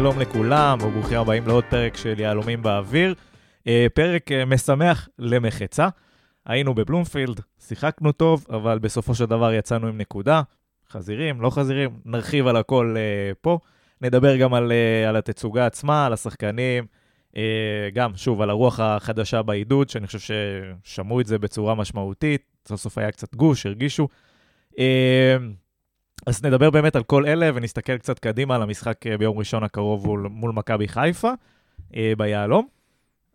[0.00, 3.14] שלום לכולם, וברוכים הבאים לעוד פרק של יהלומים באוויר.
[3.66, 5.88] אה, פרק אה, משמח למחצה.
[6.46, 10.42] היינו בבלומפילד, שיחקנו טוב, אבל בסופו של דבר יצאנו עם נקודה.
[10.90, 13.58] חזירים, לא חזירים, נרחיב על הכל uh, פה.
[14.00, 16.84] נדבר גם על, uh, על התצוגה עצמה, על השחקנים,
[17.32, 17.36] uh,
[17.94, 20.34] גם, שוב, על הרוח החדשה בעידוד, שאני חושב
[20.84, 22.42] ששמעו את זה בצורה משמעותית.
[22.68, 24.08] סוף סוף היה קצת גוש, הרגישו.
[24.72, 24.76] Uh,
[26.26, 30.28] אז נדבר באמת על כל אלה ונסתכל קצת קדימה על המשחק ביום ראשון הקרוב מול,
[30.30, 31.32] מול מכבי חיפה
[31.78, 32.66] uh, ביהלום.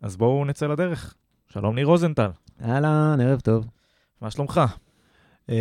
[0.02, 1.14] אז בואו נצא לדרך.
[1.48, 2.30] שלום ניר רוזנטל.
[2.64, 3.66] אהלן, ערב טוב.
[4.20, 4.60] מה שלומך?
[5.50, 5.52] Uh,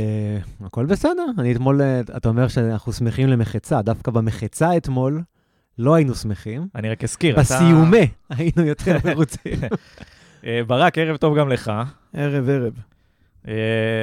[0.65, 1.25] הכל בסדר.
[1.37, 3.81] אני אתמול, אה, אתה אומר שאנחנו שמחים למחצה.
[3.81, 5.21] דווקא במחצה אתמול
[5.77, 6.67] לא היינו שמחים.
[6.75, 8.35] אני רק אזכיר, בסיומה אתה...
[8.35, 9.53] היינו יותר מרוצים.
[10.41, 11.71] uh, ברק, ערב טוב גם לך.
[12.13, 12.73] ערב, ערב.
[13.45, 13.49] Uh,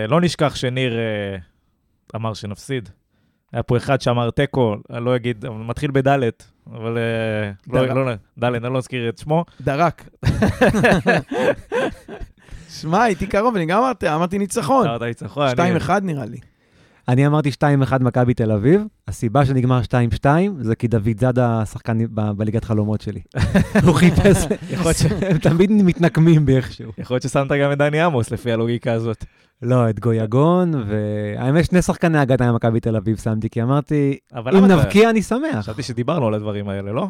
[0.08, 2.89] לא נשכח שניר uh, אמר שנפסיד.
[3.52, 6.98] היה פה אחד שאמר תיקו, אני לא אגיד, מתחיל בדלת, אבל
[7.72, 9.44] לא, לא, לא, דלת, אני לא אזכיר את שמו.
[9.61, 10.08] דרק.
[12.83, 14.86] שמע, הייתי קרוב, אני גם אמרתי, אמרתי ניצחון.
[14.86, 15.48] אמרת ניצחון.
[15.48, 16.36] 2-1 נראה לי.
[17.08, 18.83] אני אמרתי 2-1 מכבי תל אביב.
[19.08, 19.80] הסיבה שנגמר
[20.24, 20.27] 2-2
[20.61, 21.98] זה כי דוד זאדה שחקן
[22.36, 23.20] בליגת חלומות שלי.
[23.86, 24.47] הוא חיפש,
[25.22, 26.92] הם תמיד מתנקמים באיכשהו.
[26.98, 29.24] יכול להיות ששמת גם את דני עמוס לפי הלוגיקה הזאת.
[29.62, 34.19] לא, את גויגון, והאמת שני שחקני הגנה ממכבי תל אביב שמתי, כי אמרתי,
[34.58, 35.58] אם נבקיע אני שמח.
[35.58, 37.06] חשבתי שדיברנו על הדברים האלה, לא?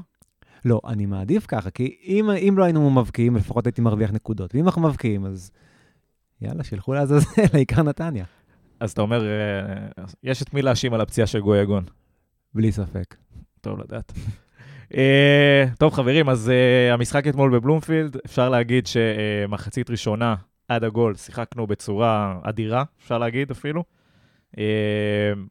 [0.65, 4.55] לא, אני מעדיף ככה, כי אם, אם לא היינו מבקיעים, לפחות הייתי מרוויח נקודות.
[4.55, 5.51] ואם אנחנו מבקיעים, אז
[6.41, 8.25] יאללה, שילכו לעזאזל, העיקר נתניה.
[8.81, 11.85] אז אתה אומר, אה, יש את מי להאשים על הפציעה של גויגון.
[12.55, 13.17] בלי ספק.
[13.61, 14.13] טוב לדעת.
[14.97, 20.35] אה, טוב, חברים, אז uh, המשחק אתמול בבלומפילד, אפשר להגיד שמחצית ראשונה
[20.69, 23.85] עד הגול שיחקנו בצורה אדירה, אפשר להגיד אפילו.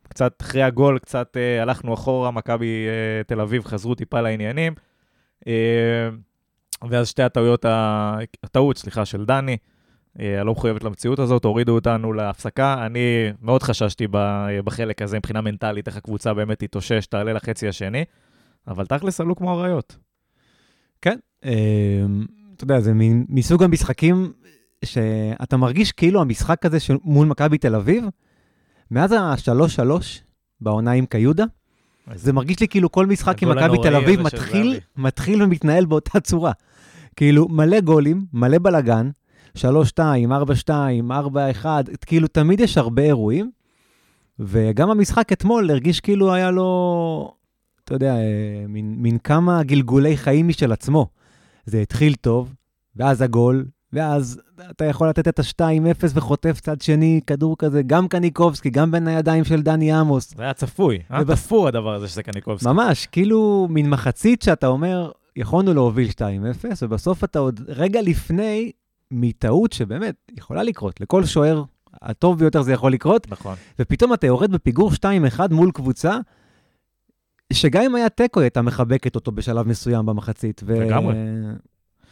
[0.09, 2.87] קצת אחרי הגול, קצת הלכנו אחורה, מכבי
[3.27, 4.73] תל אביב חזרו טיפה לעניינים.
[5.43, 5.47] Uh,
[6.89, 7.65] ואז שתי הטעויות,
[8.43, 9.57] הטעות, סליחה, של דני,
[10.15, 12.85] הלא מחויבת למציאות הזאת, הורידו אותנו להפסקה.
[12.85, 14.07] אני מאוד חששתי
[14.63, 18.05] בחלק הזה מבחינה מנטלית, איך הקבוצה באמת תתאושש, תעלה לחצי השני,
[18.67, 19.97] אבל תכלס עלו כמו אריות.
[21.01, 21.17] כן,
[22.55, 22.91] אתה יודע, זה
[23.29, 24.33] מסוג המשחקים
[24.85, 28.03] שאתה מרגיש כאילו המשחק הזה מול מכבי תל אביב,
[28.91, 29.91] מאז ה-3-3
[30.61, 31.45] בעונה עם קיודה,
[32.15, 36.51] זה מרגיש לי כאילו כל משחק עם מכבי תל אביב מתחיל, מתחיל ומתנהל באותה צורה.
[37.15, 39.09] כאילו, מלא גולים, מלא בלאגן,
[39.57, 39.61] 3-2,
[40.67, 40.69] 4-2,
[41.63, 41.65] 4-1,
[42.05, 43.51] כאילו תמיד יש הרבה אירועים,
[44.39, 47.33] וגם המשחק אתמול הרגיש כאילו היה לו,
[47.83, 51.07] אתה יודע, אה, מין, מין כמה גלגולי חיים משל עצמו.
[51.65, 52.53] זה התחיל טוב,
[52.95, 54.41] ואז הגול, ואז
[54.71, 59.43] אתה יכול לתת את ה-2-0 וחוטף צד שני, כדור כזה, גם קניקובסקי, גם בין הידיים
[59.43, 60.33] של דני עמוס.
[60.37, 61.43] זה היה צפוי, היה ובס...
[61.45, 62.69] תפור הדבר הזה שזה קניקובסקי.
[62.69, 66.19] ממש, כאילו מין מחצית שאתה אומר, יכולנו להוביל 2-0,
[66.81, 68.71] ובסוף אתה עוד רגע לפני
[69.11, 71.01] מטעות שבאמת יכולה לקרות.
[71.01, 71.63] לכל שוער,
[72.01, 73.31] הטוב ביותר זה יכול לקרות.
[73.31, 73.55] נכון.
[73.79, 74.91] ופתאום אתה יורד בפיגור
[75.37, 76.17] 2-1 מול קבוצה,
[77.53, 80.63] שגם אם היה תיקו, היא הייתה מחבקת אותו בשלב מסוים במחצית.
[80.67, 81.13] לגמרי.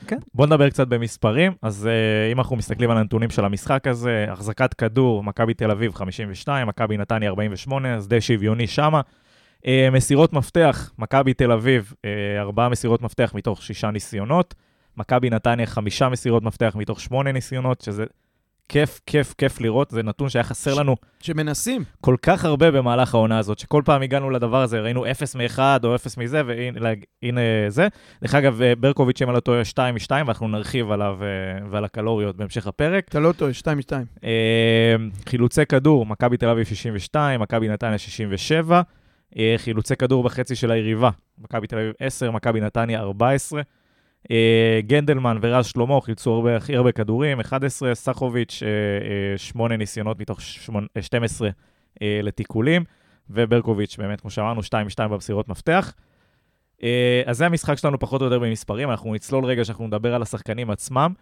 [0.07, 0.17] כן.
[0.33, 1.53] בואו נדבר קצת במספרים.
[1.61, 5.95] אז uh, אם אנחנו מסתכלים על הנתונים של המשחק הזה, החזקת כדור, מכבי תל אביב
[5.95, 9.01] 52, מכבי נתניה 48, אז די שוויוני שמה.
[9.57, 11.93] Uh, מסירות מפתח, מכבי תל אביב,
[12.57, 14.55] uh, מסירות מפתח מתוך שישה ניסיונות.
[14.97, 18.05] מכבי נתניה חמישה מסירות מפתח מתוך שמונה ניסיונות, שזה
[18.69, 20.95] כיף, כיף, כיף לראות, זה נתון שהיה חסר לנו.
[21.21, 21.83] שמנסים.
[22.01, 25.95] כל כך הרבה במהלך העונה הזאת, שכל פעם הגענו לדבר הזה, ראינו 0 מ-1 או
[25.95, 27.87] 0 מזה, והנה זה.
[28.21, 31.27] דרך אגב, אה, ברקוביץ', אם אני לא טועה, 2 מ-2, ואנחנו נרחיב עליו אה,
[31.69, 33.05] ועל הקלוריות בהמשך הפרק.
[33.09, 33.91] אתה לא טועה, 2 מ-2.
[35.29, 38.81] חילוצי כדור, מכבי תל אביב 62, מכבי נתניה 67.
[39.37, 43.61] אה, חילוצי כדור בחצי של היריבה, מכבי תל אביב 10, מכבי נתניה 14.
[44.31, 48.63] אה, גנדלמן ורז שלמה חילצו הרבה, הכי הרבה כדורים, 11, סחוביץ',
[49.37, 50.41] 8 אה, אה, ניסיונות מתוך
[51.01, 51.49] 12
[52.23, 52.83] לתיקולים,
[53.29, 55.93] וברקוביץ', באמת, כמו שאמרנו, 2-2 במסירות מפתח.
[57.25, 60.69] אז זה המשחק שלנו פחות או יותר במספרים, אנחנו נצלול רגע שאנחנו נדבר על השחקנים
[60.69, 61.13] עצמם,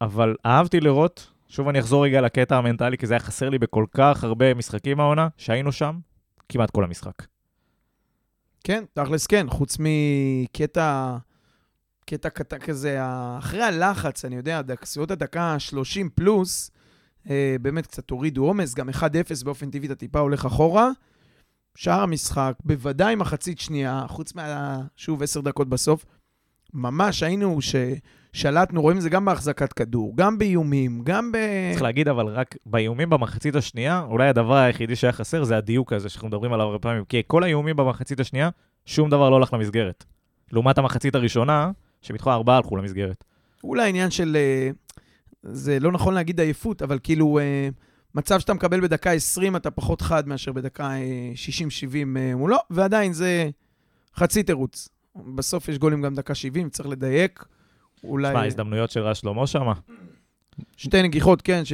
[0.00, 3.84] אבל אהבתי לראות, שוב אני אחזור רגע לקטע המנטלי, כי זה היה חסר לי בכל
[3.90, 5.98] כך הרבה משחקים העונה, שהיינו שם,
[6.48, 7.26] כמעט כל המשחק.
[8.64, 11.16] כן, תכלס כן, חוץ מקטע
[12.10, 12.98] קטע קטע כזה,
[13.38, 16.70] אחרי הלחץ, אני יודע, סביבות הדקה 30 פלוס,
[17.30, 20.90] אה, באמת קצת הורידו עומס, גם 1-0 באופן טבעי אתה טיפה הולך אחורה.
[21.74, 24.80] שאר המשחק, בוודאי מחצית שנייה, חוץ מה...
[24.96, 26.04] שוב, עשר דקות בסוף,
[26.74, 31.36] ממש היינו ששלטנו, רואים את זה גם בהחזקת כדור, גם באיומים, גם ב...
[31.70, 36.08] צריך להגיד, אבל רק באיומים במחצית השנייה, אולי הדבר היחידי שהיה חסר זה הדיוק הזה
[36.08, 37.04] שאנחנו מדברים עליו הרבה פעמים.
[37.04, 38.50] כי כל האיומים במחצית השנייה,
[38.86, 40.04] שום דבר לא הלך למסגרת.
[40.52, 41.70] לעומת המחצית הראשונה,
[42.02, 43.24] שמתוכו ארבעה הלכו למסגרת.
[43.64, 44.36] אולי עניין של...
[44.36, 44.70] אה,
[45.42, 47.68] זה לא נכון להגיד עייפות, אבל כאילו, אה,
[48.14, 50.90] מצב שאתה מקבל בדקה 20, אתה פחות חד מאשר בדקה
[51.34, 53.50] 60-70 אה, מולו, ועדיין זה
[54.16, 54.88] חצי תירוץ.
[55.34, 57.44] בסוף יש גולים גם דקה 70, צריך לדייק.
[58.04, 58.28] אולי...
[58.28, 59.72] תשמע, הזדמנויות של רז שלמה שמה.
[60.76, 61.72] שתי נגיחות, כן, ש...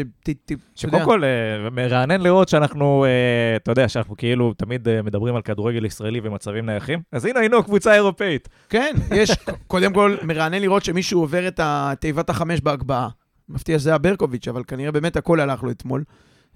[0.75, 5.43] שקודם כל, uh, מרענן לראות שאנחנו, uh, אתה יודע, שאנחנו כאילו תמיד uh, מדברים על
[5.43, 8.49] כדורגל ישראלי ומצבים נייחים, אז הנה היינו קבוצה אירופאית.
[8.69, 9.31] כן, יש,
[9.67, 11.61] קודם כל, מרענן לראות שמישהו עובר את
[12.01, 13.09] תיבת החמש בהגבהה.
[13.49, 16.05] מפתיע שזה היה ברקוביץ', אבל כנראה באמת הכל הלך לו אתמול.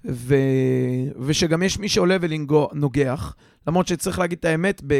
[0.05, 0.35] ו...
[1.19, 3.35] ושגם יש מי שעולה ונוגח,
[3.67, 4.93] למרות שצריך להגיד את האמת, ב...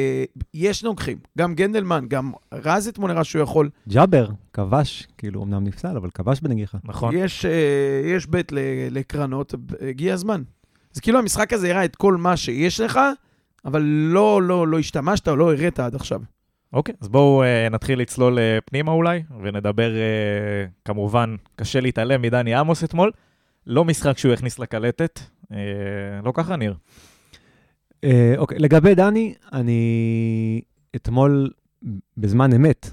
[0.54, 3.70] יש נוגחים, גם גנדלמן, גם רז אתמול נראה שהוא יכול.
[3.90, 6.78] ג'אבר, כבש, כאילו, אמנם נפסל, אבל כבש בנגיחה.
[6.84, 7.16] נכון.
[7.18, 7.52] יש, אה,
[8.16, 8.52] יש בית
[8.92, 9.54] לקרנות,
[9.90, 10.42] הגיע הזמן.
[10.94, 13.00] זה כאילו המשחק הזה הראה את כל מה שיש לך,
[13.66, 16.22] אבל לא, לא, לא השתמשת או לא הראת עד עכשיו.
[16.74, 22.56] אוקיי, אז בואו uh, נתחיל לצלול uh, פנימה אולי, ונדבר, uh, כמובן, קשה להתעלם מדני
[22.56, 23.12] עמוס אתמול.
[23.68, 25.56] לא משחק שהוא הכניס לקלטת, uh,
[26.24, 26.76] לא ככה ניר.
[27.92, 30.62] Uh, אוקיי, לגבי דני, אני
[30.96, 31.50] אתמול,
[32.18, 32.90] בזמן אמת,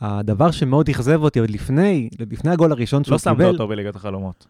[0.00, 3.44] הדבר שמאוד אכזב אותי עוד לפני, לפני הגול הראשון שהוא לא קיבל...
[3.44, 4.46] לא שמת אותו בליגת החלומות.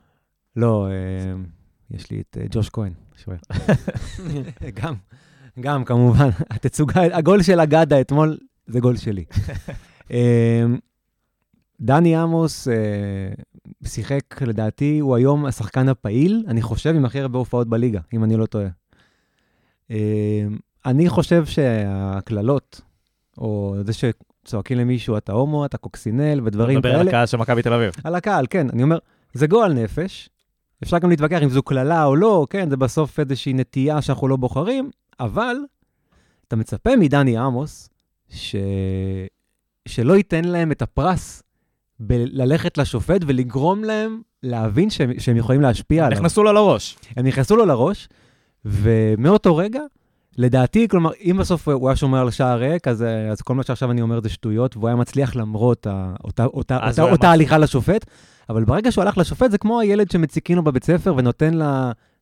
[0.57, 3.39] לא, uh, יש לי את uh, ג'וש כהן, שוער.
[4.83, 4.95] גם,
[5.61, 6.29] גם, כמובן.
[6.51, 9.25] התצוגה, הגול של אגדה אתמול זה גול שלי.
[10.11, 10.79] אמ,
[11.81, 12.75] דני עמוס אה,
[13.85, 18.37] שיחק, לדעתי, הוא היום השחקן הפעיל, אני חושב, עם הכי הרבה הופעות בליגה, אם אני
[18.37, 18.69] לא טועה.
[19.91, 19.97] אמ,
[20.87, 22.81] אני חושב שהקללות,
[23.39, 26.95] או זה שצועקים למישהו, אתה הומו, אתה קוקסינל, ודברים כאלה...
[26.95, 27.93] מדבר על הקהל של מכבי תל אביב.
[28.05, 28.67] על הקהל, כן.
[28.71, 28.99] אני אומר,
[29.33, 30.29] זה גועל נפש.
[30.83, 34.37] אפשר גם להתווכח אם זו קללה או לא, כן, זה בסוף איזושהי נטייה שאנחנו לא
[34.37, 34.91] בוחרים,
[35.21, 35.57] אבל
[36.49, 37.89] אתה מצפה מדני עמוס
[38.29, 38.57] ש...
[39.89, 41.43] שלא ייתן להם את הפרס
[42.01, 46.19] בללכת לשופט ולגרום להם להבין שהם, שהם יכולים להשפיע עליו.
[46.19, 46.99] נכנסו לו לראש.
[47.17, 48.09] הם נכנסו לו לראש,
[48.65, 49.81] ומאותו רגע,
[50.39, 53.91] לדעתי, כלומר, אם בסוף הוא היה שומר על שער ריק, אז, אז כל מה שעכשיו
[53.91, 58.05] אני אומר זה שטויות, והוא היה מצליח למרות ה, אותה, אותה, אותה, אותה הליכה לשופט,
[58.49, 61.59] אבל ברגע שהוא הלך לשופט, זה כמו הילד שמציקים לו בבית ספר ונותן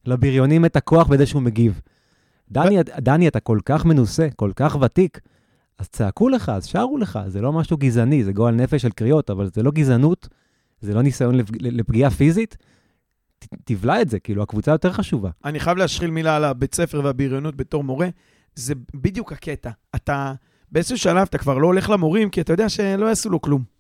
[0.07, 1.81] לבריונים את הכוח בזה שהוא מגיב.
[2.51, 5.21] דני, דני, אתה כל כך מנוסה, כל כך ותיק,
[5.79, 9.31] אז צעקו לך, אז שרו לך, זה לא משהו גזעני, זה גועל נפש של קריאות,
[9.31, 10.29] אבל זה לא גזענות,
[10.81, 12.57] זה לא ניסיון לפגיעה פיזית.
[13.65, 15.31] תבלע את זה, כאילו, הקבוצה יותר חשובה.
[15.45, 18.09] אני חייב להשחיל מילה על הבית ספר והבריונות בתור מורה.
[18.55, 19.71] זה בדיוק הקטע.
[19.95, 20.33] אתה,
[20.73, 23.78] באיזשהו שלב אתה כבר לא הולך למורים, כי אתה יודע שלא יעשו לו כלום.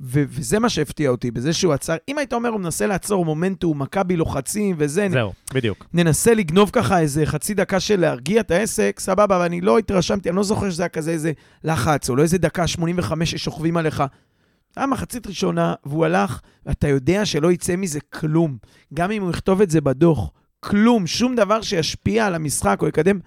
[0.00, 1.96] ו- וזה מה שהפתיע אותי, בזה שהוא עצר.
[2.08, 5.08] אם היית אומר, הוא מנסה לעצור מומנטום, מכבי לוחצים וזה...
[5.10, 5.54] זהו, נ...
[5.54, 5.86] בדיוק.
[5.92, 10.28] ננסה לגנוב ככה איזה חצי דקה של להרגיע את העסק, סבבה, אבל אני לא התרשמתי,
[10.28, 11.32] אני לא זוכר שזה היה כזה איזה
[11.64, 14.02] לחץ, או לא איזה דקה 85 ששוכבים עליך.
[14.76, 16.40] היה מחצית ראשונה, והוא הלך,
[16.70, 18.56] אתה יודע שלא יצא מזה כלום.
[18.94, 20.30] גם אם הוא יכתוב את זה בדוח,
[20.60, 23.18] כלום, שום דבר שישפיע על המשחק או יקדם.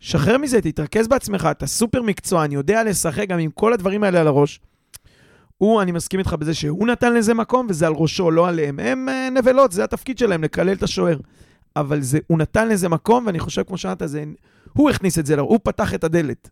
[0.00, 4.26] שחרר מזה, תתרכז בעצמך, אתה סופר מקצוען, יודע לשחק גם עם כל הדברים האלה על
[4.26, 4.60] הראש.
[5.62, 8.80] הוא, אני מסכים איתך בזה שהוא נתן לזה מקום, וזה על ראשו, לא עליהם.
[8.80, 11.16] הם uh, נבלות, זה התפקיד שלהם, לקלל את השוער.
[11.76, 14.24] אבל זה, הוא נתן לזה מקום, ואני חושב, כמו שאמרת, זה...
[14.72, 16.50] הוא הכניס את זה, הוא פתח את הדלת.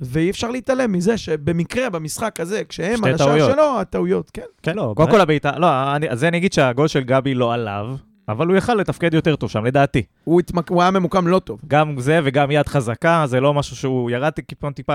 [0.00, 4.42] ואי אפשר להתעלם מזה שבמקרה, במשחק הזה, כשהם על השער שלו, הטעויות, כן.
[4.62, 7.96] כן, לא, קודם כל הבעיטה, לא, אני, אז אני אגיד שהגול של גבי לא עליו,
[8.28, 10.02] אבל הוא יכל לתפקד יותר טוב שם, לדעתי.
[10.24, 10.70] הוא, התמק...
[10.70, 11.60] הוא היה ממוקם לא טוב.
[11.68, 14.94] גם זה וגם יד חזקה, זה לא משהו שהוא ירד טיפה, טיפה,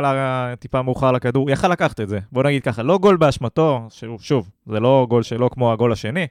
[0.60, 2.20] טיפה מאוחר לכדור, הוא יכל לקחת את זה.
[2.32, 6.28] בוא נגיד ככה, לא גול באשמתו, שוב, שוב, זה לא גול שלו כמו הגול השני,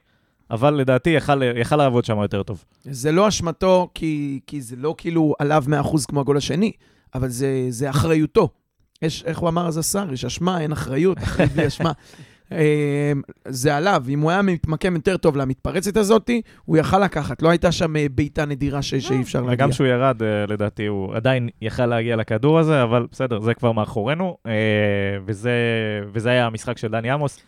[0.51, 2.65] אבל לדעתי יכל, יכל לעבוד שם יותר טוב.
[2.85, 6.73] זה לא אשמתו, כי, כי זה לא כאילו עליו 100% כמו הגול השני,
[7.15, 8.49] אבל זה, זה אחריותו.
[9.03, 10.13] יש, איך הוא אמר אז השר?
[10.13, 11.93] יש אשמה, אין אחריות, אחריות בלי אשמה.
[12.53, 12.57] אמ,
[13.49, 14.05] זה עליו.
[14.09, 16.31] אם הוא היה מתמקם יותר טוב למתפרצת הזאת,
[16.65, 17.43] הוא יכל לקחת.
[17.43, 18.95] לא הייתה שם אה, בעיטה נדירה ש...
[18.95, 19.55] שאי אפשר להגיע.
[19.55, 23.73] וגם כשהוא ירד, אה, לדעתי, הוא עדיין יכל להגיע לכדור הזה, אבל בסדר, זה כבר
[23.73, 24.53] מאחורינו, אה,
[25.27, 25.53] וזה,
[26.13, 27.39] וזה היה המשחק של דני עמוס.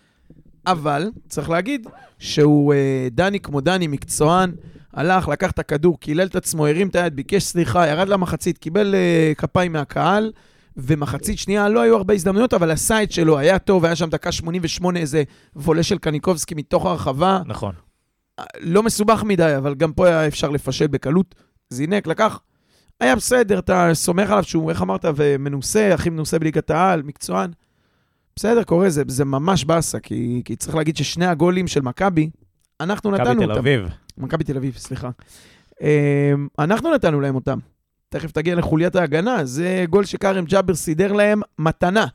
[0.66, 1.86] אבל צריך להגיד
[2.18, 2.74] שהוא,
[3.10, 4.52] דני כמו דני, מקצוען,
[4.94, 8.94] הלך, לקח את הכדור, קילל את עצמו, הרים את היד, ביקש סליחה, ירד למחצית, קיבל
[9.36, 10.32] כפיים מהקהל.
[10.82, 12.72] ומחצית שנייה לא היו הרבה הזדמנויות, אבל
[13.02, 15.22] את שלו, היה טוב, היה שם דקה 88 איזה
[15.56, 17.40] וולה של קניקובסקי מתוך הרחבה.
[17.46, 17.74] נכון.
[18.60, 21.34] לא מסובך מדי, אבל גם פה היה אפשר לפשל בקלות.
[21.70, 22.40] זינק, לקח.
[23.00, 27.50] היה בסדר, אתה סומך עליו שהוא, איך אמרת, ומנוסה, הכי מנוסה בליגת העל, מקצוען.
[28.36, 32.30] בסדר, קורה, זה, זה ממש באסה, כי, כי צריך להגיד ששני הגולים של מכבי,
[32.80, 33.42] אנחנו נתנו אותם.
[33.42, 33.88] מכבי תל אביב.
[34.18, 35.10] מכבי תל אביב, סליחה.
[35.80, 37.58] אמ, אנחנו נתנו להם אותם.
[38.10, 42.06] תכף תגיע לחוליית ההגנה, זה גול שכרם ג'אבר סידר להם מתנה.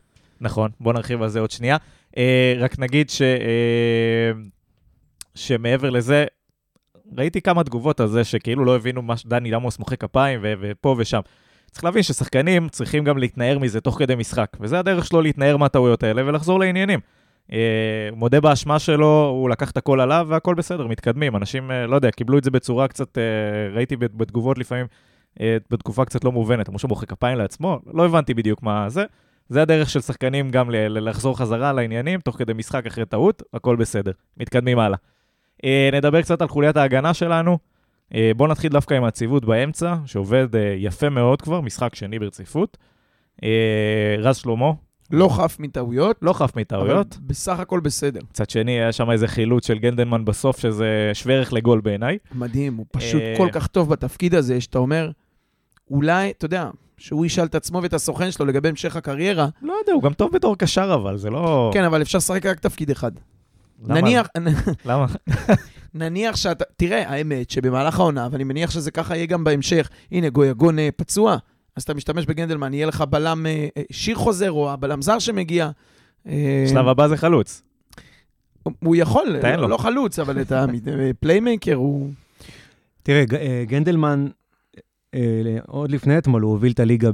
[0.42, 1.78] נכון, בוא נרחיב על זה עוד שנייה.
[2.18, 4.32] אה, רק נגיד ש, אה,
[5.36, 6.26] שמעבר לזה,
[7.18, 10.96] ראיתי כמה תגובות על זה שכאילו לא הבינו מה שדני למוס מוחא כפיים ו- ופה
[10.98, 11.20] ושם.
[11.72, 16.04] צריך להבין ששחקנים צריכים גם להתנער מזה תוך כדי משחק, וזה הדרך שלו להתנער מהטעויות
[16.04, 17.00] האלה ולחזור לעניינים.
[17.52, 17.58] אה,
[18.16, 21.36] מודה באשמה שלו, הוא לקח את הכל עליו והכל בסדר, מתקדמים.
[21.36, 23.24] אנשים, אה, לא יודע, קיבלו את זה בצורה קצת, אה,
[23.76, 24.86] ראיתי בת- בתגובות לפעמים,
[25.72, 26.70] בתקופה קצת לא מובנת.
[26.70, 29.06] אמרו שהוא מוחא כפיים לעצמו, לא הבנתי בדיוק מה זה.
[29.50, 34.12] זה הדרך של שחקנים גם לחזור חזרה לעניינים, תוך כדי משחק אחרי טעות, הכל בסדר.
[34.38, 34.98] מתקדמים הלאה.
[35.66, 37.58] אה, נדבר קצת על חוליית ההגנה שלנו.
[38.14, 42.78] אה, בואו נתחיל דווקא עם הציוות באמצע, שעובד אה, יפה מאוד כבר, משחק שני ברציפות.
[43.44, 44.72] אה, רז שלמה,
[45.12, 47.18] לא חף מטעויות, לא חף מטעויות.
[47.18, 48.20] אבל בסך הכל בסדר.
[48.30, 52.18] מצד שני, היה שם איזה חילוץ של גנדלמן בסוף, שזה שווה ערך לגול בעיניי.
[52.36, 55.12] מדהים, הוא פשוט אה, כל כך טוב בתפקיד הזה, שאתה אומר,
[55.92, 59.94] אולי, אתה יודע, שהוא ישאל את עצמו ואת הסוכן שלו לגבי המשך הקריירה, לא יודע,
[59.94, 61.72] הוא גם טוב בתור קשר, אבל זה לא...
[61.74, 63.12] כן, אבל אפשר לשחק רק תפקיד אחד.
[63.84, 64.02] למה?
[64.02, 64.28] נניח,
[64.86, 65.06] למה?
[65.94, 70.80] נניח שאתה, תראה, האמת שבמהלך העונה, ואני מניח שזה ככה יהיה גם בהמשך, הנה, גויגון
[70.80, 71.38] אה, פצוע,
[71.76, 75.70] אז אתה משתמש בגנדלמן, יהיה לך בלם אה, אה, שיר חוזר, או הבלם זר שמגיע.
[76.68, 77.62] שלב הבא זה חלוץ.
[78.80, 79.68] הוא יכול, לו.
[79.68, 82.12] לא חלוץ, אבל את ה playmaker הוא...
[83.04, 84.28] תראה, אה, גנדלמן,
[85.68, 87.10] עוד לפני אתמול, הוא הוביל את הליגה.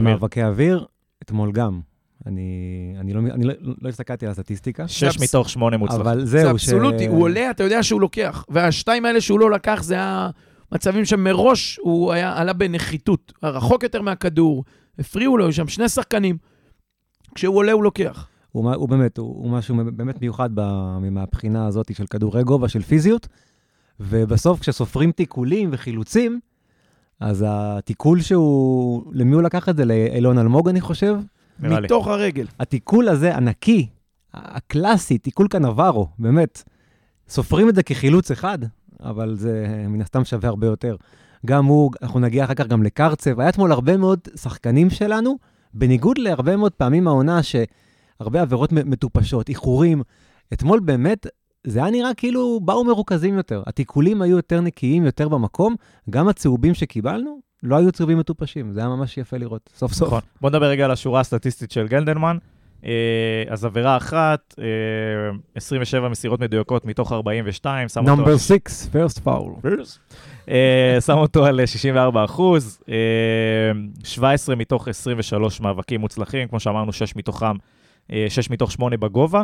[0.00, 0.86] במאבקי אוויר,
[1.22, 1.80] אתמול גם.
[2.26, 2.42] אני,
[3.00, 5.94] אני, לא, אני לא, לא הסתכלתי על הסטטיסטיקה, שש אבס- מתוך שמונה מוצלח.
[6.00, 8.44] אבל זה זהו, אבסולוטי, הוא עולה, אתה יודע שהוא לוקח.
[8.48, 9.96] והשתיים האלה שהוא לא לקח, זה
[10.72, 13.32] המצבים שמראש הוא היה, עלה בנחיתות.
[13.42, 14.64] רחוק יותר מהכדור,
[14.98, 16.36] הפריעו לו, היו שם שני שחקנים.
[17.34, 18.28] כשהוא עולה, הוא לוקח.
[18.52, 20.60] הוא, מה- הוא באמת, הוא, הוא משהו באמת מיוחד ב,
[21.10, 23.28] מהבחינה הזאת של כדורי גובה, של פיזיות,
[24.00, 26.40] ובסוף כשסופרים תיקולים וחילוצים,
[27.20, 29.84] אז התיקול שהוא, למי הוא לקח את זה?
[29.84, 31.16] לאילון אלמוג, אני חושב?
[31.60, 31.84] נראה לי.
[31.86, 32.46] מתוך הרגל.
[32.60, 33.86] התיקול הזה, הנקי,
[34.34, 36.62] הקלאסי, תיקול קנברו, באמת.
[37.28, 38.58] סופרים את זה כחילוץ אחד,
[39.00, 40.96] אבל זה מן הסתם שווה הרבה יותר.
[41.46, 43.40] גם הוא, אנחנו נגיע אחר כך גם לקרצב.
[43.40, 45.36] היה אתמול הרבה מאוד שחקנים שלנו,
[45.74, 50.02] בניגוד להרבה מאוד פעמים העונה, שהרבה עבירות מטופשות, איחורים.
[50.52, 51.26] אתמול באמת,
[51.66, 53.62] זה היה נראה כאילו באו מרוכזים יותר.
[53.66, 55.74] התיקולים היו יותר נקיים, יותר במקום.
[56.10, 58.72] גם הצהובים שקיבלנו, לא היו צהובים מטופשים.
[58.72, 60.08] זה היה ממש יפה לראות, סוף סוף.
[60.08, 60.20] נכון.
[60.40, 62.36] בוא נדבר רגע על השורה הסטטיסטית של גנדלמן.
[62.84, 64.64] אה, אז עבירה אחת, אה,
[65.54, 68.16] 27 מסירות מדויקות מתוך 42, שם אותו...
[68.16, 68.52] נאמבר 6,
[68.92, 69.68] first foul.
[70.50, 72.94] אה, שם אותו על 64 אחוז, אה,
[74.04, 77.56] 17 מתוך 23 מאבקים מוצלחים, כמו שאמרנו, 6 מתוכם,
[78.12, 79.42] אה, 6 מתוך 8 בגובה.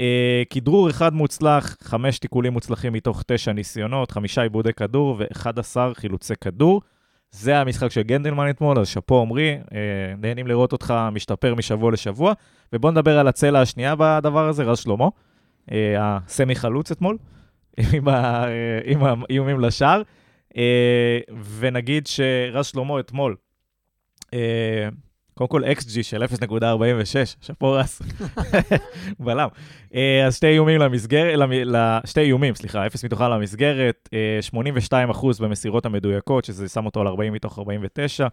[0.00, 6.34] אה, כדרור אחד מוצלח, 5 תיקולים מוצלחים מתוך 9 ניסיונות, 5 עיבודי כדור ו-11 חילוצי
[6.40, 6.82] כדור.
[7.30, 12.32] זה המשחק של גנדלמן אתמול, אז שאפו עמרי, אה, נהנים לראות אותך משתפר משבוע לשבוע.
[12.72, 15.08] ובואו נדבר על הצלע השנייה בדבר הזה, רז שלמה,
[15.72, 17.16] אה, הסמי חלוץ אתמול,
[17.94, 18.44] עם, ה,
[18.84, 20.02] עם האיומים לשער.
[20.56, 21.20] אה,
[21.58, 23.36] ונגיד שרז שלמה אתמול,
[24.34, 24.88] אה,
[25.38, 26.56] קודם כל XG של 0.46,
[27.40, 28.00] שאפו רז,
[29.24, 29.48] בלם.
[29.94, 31.38] אה, אז שתי איומים למסגרת,
[32.04, 34.38] שתי איומים, סליחה, 0 מתוכם למסגרת, אה,
[35.12, 38.26] 82% במסירות המדויקות, שזה שם אותו על 40 מתוך 49,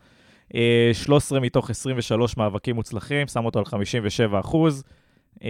[0.55, 4.83] אה, 13 מתוך 23 מאבקים מוצלחים, שם אותו על 57 אחוז.
[5.43, 5.49] אה,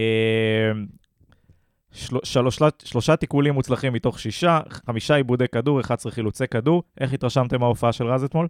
[1.92, 6.84] של, שלושה, שלושה תיקולים מוצלחים מתוך שישה, חמישה עיבודי כדור, 11 חילוצי כדור.
[7.00, 8.48] איך התרשמתם מההופעה של רז אתמול?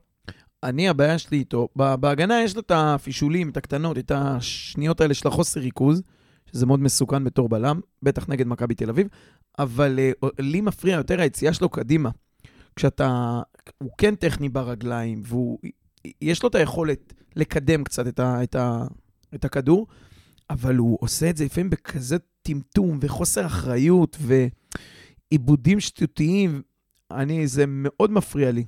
[0.63, 5.27] אני, הבעיה שלי איתו, בהגנה יש לו את הפישולים, את הקטנות, את השניות האלה של
[5.27, 6.01] החוסר ריכוז,
[6.53, 9.07] שזה מאוד מסוכן בתור בלם, בטח נגד מכבי תל אביב,
[9.59, 12.09] אבל uh, לי מפריע יותר היציאה שלו קדימה.
[12.75, 13.41] כשאתה,
[13.77, 15.23] הוא כן טכני ברגליים,
[16.21, 18.83] ויש לו את היכולת לקדם קצת את, ה, את, ה,
[19.35, 19.87] את הכדור,
[20.49, 24.17] אבל הוא עושה את זה לפעמים בכזה טמטום וחוסר אחריות
[25.31, 26.61] ועיבודים שטותיים.
[27.11, 28.65] אני, זה מאוד מפריע לי.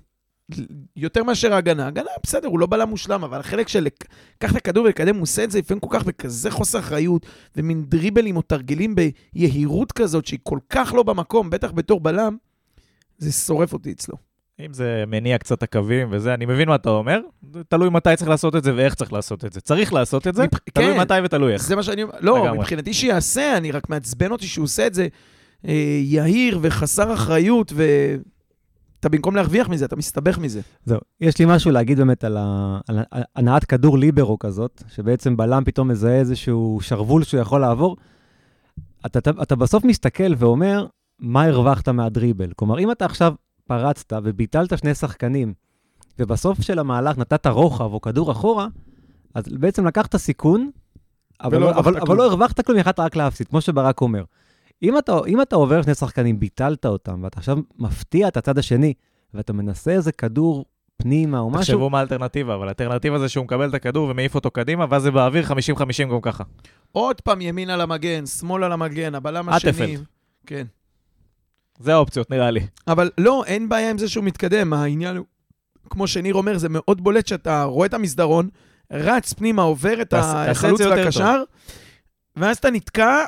[0.95, 1.87] יותר מאשר ההגנה.
[1.87, 5.43] הגנה, בסדר, הוא לא בלם מושלם, אבל החלק של לקח את הכדור ולקדם, הוא עושה
[5.43, 7.25] את זה לפעמים כל כך בכזה חוסר אחריות,
[7.55, 12.37] ומין דריבלים או תרגילים ביהירות כזאת, שהיא כל כך לא במקום, בטח בתור בלם,
[13.17, 14.15] זה שורף אותי אצלו.
[14.65, 17.19] אם זה מניע קצת הקווים וזה, אני מבין מה אתה אומר,
[17.69, 19.61] תלוי מתי צריך לעשות את זה ואיך צריך לעשות את זה.
[19.61, 20.99] צריך לעשות את זה, מבח- תלוי כן.
[20.99, 21.63] מתי ותלוי איך.
[21.63, 22.13] זה מה שאני אומר.
[22.19, 22.57] לא, לגמרי.
[22.59, 25.07] מבחינתי שיעשה, אני רק מעצבן אותי שהוא עושה את זה
[25.67, 25.73] אה,
[26.03, 27.83] יהיר וחסר אחריות, ו...
[29.05, 30.61] אתה במקום להרוויח מזה, אתה מסתבך מזה.
[30.85, 32.79] זהו, יש לי משהו להגיד באמת על, ה...
[32.87, 37.97] על ה- הנעת כדור ליברו כזאת, שבעצם בלם פתאום מזהה איזשהו שרוול שהוא יכול לעבור.
[39.05, 40.85] אתה, אתה, אתה בסוף מסתכל ואומר,
[41.19, 42.51] מה הרווחת מהדריבל?
[42.55, 43.33] כלומר, אם אתה עכשיו
[43.67, 45.53] פרצת וביטלת שני שחקנים,
[46.19, 48.67] ובסוף של המהלך נתת רוחב או כדור אחורה,
[49.33, 50.69] אז בעצם לקחת סיכון,
[51.43, 52.15] אבל, ולא לא, אבל, אבל.
[52.15, 54.23] לא הרווחת כלום, יכלת רק להפסיד, כמו שברק אומר.
[54.83, 58.93] אם אתה, אם אתה עובר שני שחקנים, ביטלת אותם, ואתה עכשיו מפתיע את הצד השני,
[59.33, 60.65] ואתה מנסה איזה כדור
[60.97, 64.51] פנימה או משהו, תחשבו מה האלטרנטיבה, אבל האלטרנטיבה זה שהוא מקבל את הכדור ומעיף אותו
[64.51, 65.51] קדימה, ואז זה באוויר 50-50
[66.11, 66.43] גם ככה.
[66.91, 69.71] עוד פעם ימין על המגן, שמאל על המגן, הבלם השני.
[69.71, 70.03] אטפלד.
[70.45, 70.65] כן.
[71.79, 72.67] זה האופציות, נראה לי.
[72.87, 74.73] אבל לא, אין בעיה עם זה שהוא מתקדם.
[74.73, 75.25] העניין הוא,
[75.89, 78.49] כמו שניר אומר, זה מאוד בולט שאתה רואה את המסדרון,
[78.91, 81.43] רץ פנימה, עובר את החלוץ והקשר,
[82.35, 83.25] ואז אתה נתקע,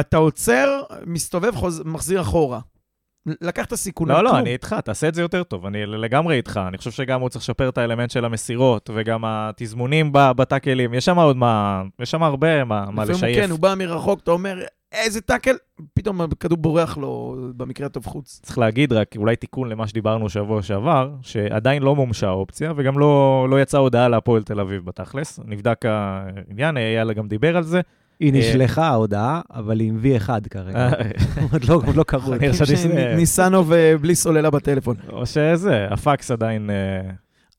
[0.00, 1.82] אתה עוצר, מסתובב, חוז...
[1.84, 2.60] מחזיר אחורה.
[3.26, 4.08] לקח את הסיכון.
[4.08, 4.40] לא, לא, כלום.
[4.40, 6.60] אני איתך, תעשה את זה יותר טוב, אני לגמרי איתך.
[6.68, 11.18] אני חושב שגם הוא צריך לשפר את האלמנט של המסירות, וגם התזמונים בטאקלים, יש שם
[11.18, 13.38] עוד מה, יש שם הרבה מה מה לשייף.
[13.40, 14.58] כן, הוא בא מרחוק, אתה אומר,
[14.92, 15.56] איזה טאקל,
[15.94, 18.40] פתאום הכדור בורח לו, במקרה הטוב חוץ.
[18.42, 23.46] צריך להגיד רק, אולי תיקון למה שדיברנו שבוע שעבר, שעדיין לא מומשה האופציה, וגם לא,
[23.50, 25.40] לא יצאה הודעה להפועל תל אביב בתכלס.
[25.44, 27.80] נבדק העניין, אייל גם דיבר על זה.
[28.20, 30.90] היא אה, נשלחה ההודעה, אבל היא עם V1 כרגע.
[31.52, 32.34] עוד לא, עוד לא קראו
[33.16, 34.96] ניסנוב אה, בלי סוללה בטלפון.
[35.08, 37.10] או שזה, הפקס עדיין אה,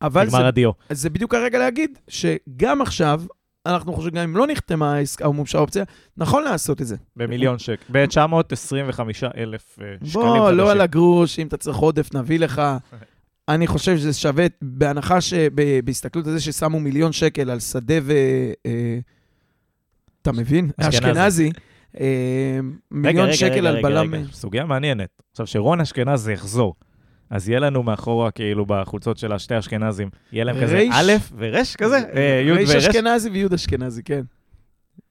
[0.02, 0.72] אבל זה נגמר הדיו.
[0.90, 3.22] זה בדיוק הרגע להגיד שגם עכשיו,
[3.66, 5.84] אנחנו חושבים, גם אם לא נחתמה העסקה או מומשה האופציה,
[6.18, 6.96] נכון לעשות את זה.
[7.16, 7.84] במיליון שקל.
[7.92, 9.00] ב-925
[9.38, 10.58] אלף אה, שקלים בוא, חדשים.
[10.58, 12.62] לא על הגרוש, אם אתה צריך עודף, נביא לך.
[13.50, 18.14] אני חושב שזה שווה, בהנחה שבהסתכלות על זה ששמו מיליון שקל על שדה ו...
[20.26, 20.70] אתה מבין?
[20.78, 21.52] אשכנזי.
[22.00, 22.60] אה,
[22.92, 24.14] מיליון שקל על רגע, בלם.
[24.16, 25.10] רגע, סוגיה מעניינת.
[25.32, 26.76] עכשיו, שרון אשכנזי יחזור,
[27.30, 30.90] אז יהיה לנו מאחורה, כאילו, בחולצות של השתי אשכנזים, יהיה להם כזה ריש.
[30.94, 32.00] א' ורש כזה?
[32.16, 32.86] אה, י' ריש ורש?
[32.86, 34.22] אשכנזי ויוד אשכנזי, כן.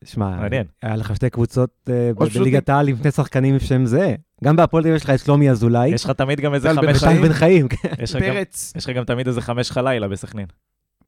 [0.04, 0.66] שמע, מעניין.
[0.82, 4.14] היה לך שתי קבוצות אה, בליגת העל עם שני שחקנים שם זהה.
[4.44, 7.04] גם בהפועל תל אביב יש לך את שלומי אזולאי, יש לך תמיד גם איזה חמש...
[7.04, 7.22] חיים.
[7.22, 8.18] בן חיים, כן.
[8.20, 10.46] פרץ, יש לך גם תמיד איזה חמש לך לילה בסכנין.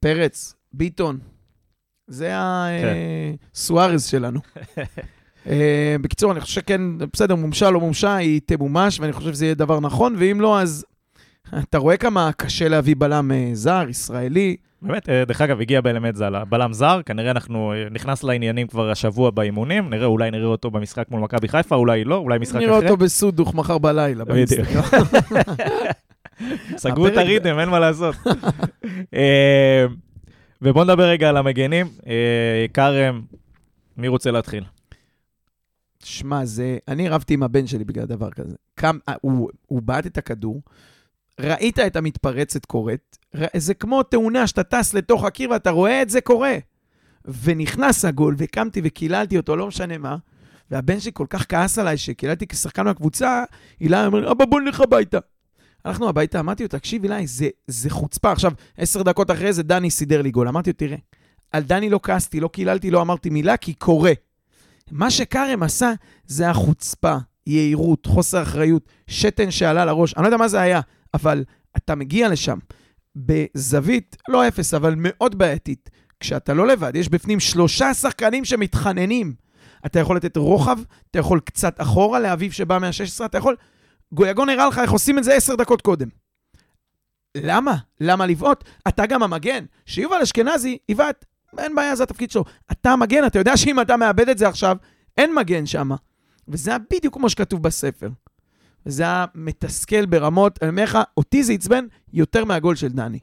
[0.00, 1.18] פרץ, ביטון.
[2.08, 2.94] זה כן.
[3.54, 4.40] הסוארז שלנו.
[5.48, 6.80] אה, בקיצור, אני חושב שכן,
[7.12, 10.84] בסדר, מומשה, לא מומשה, היא תמומש, ואני חושב שזה יהיה דבר נכון, ואם לא, אז
[11.54, 14.56] אתה רואה כמה קשה להביא בלם אה, זר, ישראלי.
[14.82, 18.90] באמת, אה, דרך אגב, הגיע באמת זל, בלם זר, כנראה אנחנו, אה, נכנס לעניינים כבר
[18.90, 22.78] השבוע באימונים, נראה, אולי נראה אותו במשחק מול מכבי חיפה, אולי לא, אולי משחק נראה
[22.78, 22.82] אחר.
[22.82, 24.24] אותו בסודוך מחר בלילה.
[24.24, 24.68] בדיוק.
[26.76, 28.16] סגרו את הריתם, אין מה לעשות.
[30.62, 31.86] אה, ובואו נדבר רגע על המגנים.
[32.06, 33.22] אה, כרם,
[33.96, 34.64] מי רוצה להתחיל?
[36.04, 36.78] שמע, זה...
[36.88, 38.56] אני רבתי עם הבן שלי בגלל דבר כזה.
[38.74, 40.62] קם, אה, הוא, הוא בעט את הכדור,
[41.40, 46.10] ראית את המתפרצת קורית, ר- זה כמו תאונה שאתה טס לתוך הקיר ואתה רואה את
[46.10, 46.56] זה קורה.
[47.42, 50.16] ונכנס הגול, וקמתי וקיללתי אותו, לא משנה מה.
[50.70, 53.44] והבן שלי כל כך כעס עליי שקיללתי כשחקן מהקבוצה,
[53.80, 55.18] הילה אומר אבא בוא נלך הביתה.
[55.86, 58.32] הלכנו הביתה, אמרתי לו, תקשיב אילי, זה, זה חוצפה.
[58.32, 60.48] עכשיו, עשר דקות אחרי זה דני סידר לי גול.
[60.48, 60.96] אמרתי לו, תראה,
[61.52, 64.12] על דני לא כעסתי, לא קיללתי, לא אמרתי מילה, כי קורה.
[64.90, 65.92] מה שכרם עשה
[66.26, 70.14] זה החוצפה, יהירות, חוסר אחריות, שתן שעלה לראש.
[70.14, 70.80] אני לא יודע מה זה היה,
[71.14, 71.44] אבל
[71.76, 72.58] אתה מגיע לשם
[73.16, 75.90] בזווית, לא אפס, אבל מאוד בעייתית.
[76.20, 79.34] כשאתה לא לבד, יש בפנים שלושה שחקנים שמתחננים.
[79.86, 80.78] אתה יכול לתת רוחב,
[81.10, 83.56] אתה יכול קצת אחורה לאביב שבא מה-16, אתה יכול...
[84.12, 86.08] גויגון הראה לך איך עושים את זה עשר דקות קודם.
[87.36, 87.76] למה?
[88.00, 88.64] למה לבעוט?
[88.88, 89.64] אתה גם המגן.
[89.86, 91.24] שיובל אשכנזי יבעט,
[91.58, 92.44] אין בעיה, זה התפקיד שלו.
[92.72, 94.76] אתה המגן, אתה יודע שאם אתה מאבד את זה עכשיו,
[95.16, 95.90] אין מגן שם.
[96.48, 98.08] וזה היה בדיוק כמו שכתוב בספר.
[98.86, 103.18] וזה היה מתסכל ברמות, אני אומר לך, אותי זה עצבן יותר מהגול של דני.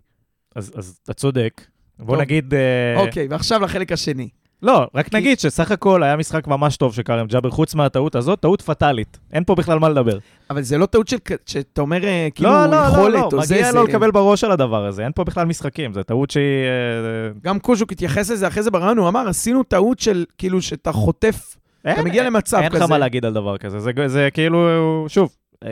[0.56, 1.62] אז אז אתה צודק.
[2.00, 2.22] בוא טוב.
[2.22, 2.54] נגיד...
[2.54, 4.30] אה, אוקיי, ועכשיו לחלק השני.
[4.64, 8.16] לא, רק כי- נגיד שסך הכל היה משחק ממש טוב של כרם ג'אבר, חוץ מהטעות
[8.16, 9.20] הזאת, טעות פטאלית.
[9.34, 10.18] אין פה בכלל מה לדבר.
[10.50, 13.46] אבל זה לא טעות של, שאתה אומר, אה, כאילו, לא, לא, לא, יכולת, לא, או
[13.46, 13.78] זה, מגיע זה...
[13.78, 16.44] לו לקבל בראש על הדבר הזה, אין פה בכלל משחקים, זו טעות שהיא...
[16.44, 20.92] אה, גם קוז'וק התייחס לזה אחרי זה ברעיון, הוא אמר, עשינו טעות של, כאילו, שאתה
[20.92, 22.84] חוטף, אתה אין- מגיע למצב אין כזה.
[22.84, 24.68] לך מה להגיד על דבר כזה, זה, זה כאילו,
[25.08, 25.70] שוב, אה,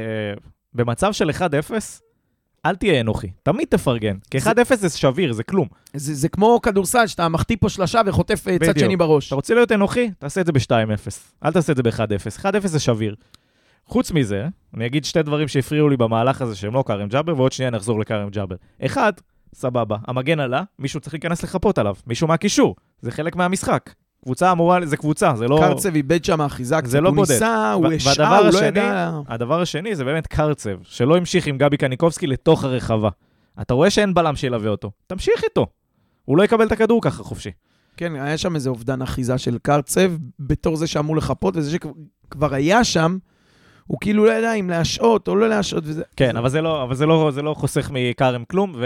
[0.73, 1.41] במצב של 1-0,
[2.65, 5.67] אל תהיה אנוכי, תמיד תפרגן, כי זה- 1-0 זה שביר, זה כלום.
[5.93, 8.77] זה, זה כמו כדורסל, שאתה מחטיא פה שלושה וחוטף אה, צד בדיוק.
[8.77, 9.27] שני בראש.
[9.27, 10.11] אתה רוצה להיות אנוכי?
[10.19, 11.11] תעשה את זה ב-2-0,
[11.45, 13.15] אל תעשה את זה ב-1-0, 1-0 זה שביר.
[13.85, 14.47] חוץ מזה,
[14.77, 17.99] אני אגיד שתי דברים שהפריעו לי במהלך הזה שהם לא כרם ג'אבר, ועוד שנייה נחזור
[17.99, 18.55] לכרם ג'אבר.
[18.85, 19.13] אחד,
[19.55, 23.89] סבבה, המגן עלה, מישהו צריך להיכנס לחפות עליו, מישהו מהקישור, זה חלק מהמשחק.
[24.25, 25.57] קבוצה אמורה, זה קבוצה, זה לא...
[25.61, 27.31] קרצב איבד שם אחיזה קצת, זה לא הוא בודד.
[27.31, 29.11] ניסה, הוא השעה, הוא לא ידע...
[29.27, 33.09] הדבר השני זה באמת קרצב, שלא המשיך עם גבי קניקובסקי לתוך הרחבה.
[33.61, 35.67] אתה רואה שאין בלם שילווה אותו, תמשיך איתו.
[36.25, 37.51] הוא לא יקבל את הכדור ככה חופשי.
[37.97, 42.83] כן, היה שם איזה אובדן אחיזה של קרצב, בתור זה שאמור לחפות, וזה שכבר היה
[42.83, 43.17] שם,
[43.87, 46.03] הוא כאילו לא ידע אם להשעות או לא להשעות, וזה...
[46.15, 48.85] כן, אבל זה לא, אבל זה לא, זה לא חוסך מכרם כלום, ו...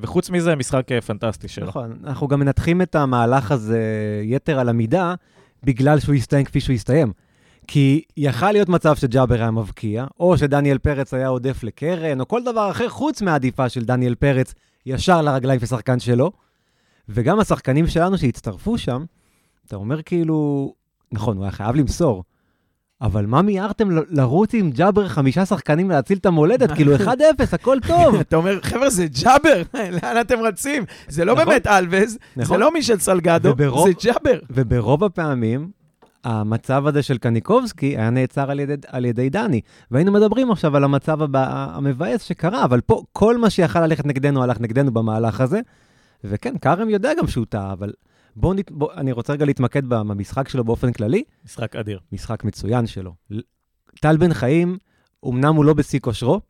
[0.00, 1.66] וחוץ מזה, משחק אה, פנטסטי שלו.
[1.66, 3.80] נכון, אנחנו גם מנתחים את המהלך הזה
[4.22, 5.14] יתר על המידה,
[5.64, 7.12] בגלל שהוא הסתיים כפי שהוא הסתיים.
[7.66, 12.44] כי יכל להיות מצב שג'אבר היה מבקיע, או שדניאל פרץ היה עודף לקרן, או כל
[12.44, 14.54] דבר אחר חוץ מהעדיפה של דניאל פרץ
[14.86, 16.32] ישר לרגליים של שחקן שלו.
[17.08, 19.04] וגם השחקנים שלנו שהצטרפו שם,
[19.66, 20.72] אתה אומר כאילו,
[21.12, 22.24] נכון, הוא היה חייב למסור,
[23.02, 26.72] אבל מה מיהרתם לרוץ עם ג'אבר חמישה שחקנים ולהציל את המולדת?
[26.72, 27.08] כאילו 1-0,
[27.52, 28.14] הכל טוב.
[28.20, 29.62] אתה אומר, חבר'ה, זה ג'אבר,
[30.02, 30.84] לאן אתם רצים?
[31.08, 31.46] זה לא נכון.
[31.46, 32.60] באמת אלווז, זה נכון.
[32.60, 34.38] לא מישל סלגדו, זה ג'אבר.
[34.50, 35.70] וברוב הפעמים,
[36.24, 39.60] המצב הזה של קניקובסקי היה נעצר על ידי, על ידי דני.
[39.90, 44.42] והיינו מדברים עכשיו על המצב הבא, המבאס שקרה, אבל פה כל מה שיכל ללכת נגדנו
[44.42, 45.60] הלך נגדנו במהלך הזה.
[46.24, 47.92] וכן, כרם יודע גם שהוא טעה, אבל
[48.36, 48.70] בואו, נת...
[48.70, 51.24] בוא, אני רוצה רגע להתמקד במשחק שלו באופן כללי.
[51.44, 52.00] משחק אדיר.
[52.12, 53.14] משחק מצוין שלו.
[54.00, 54.78] טל בן חיים,
[55.28, 56.40] אמנם הוא לא בשיא כושרו,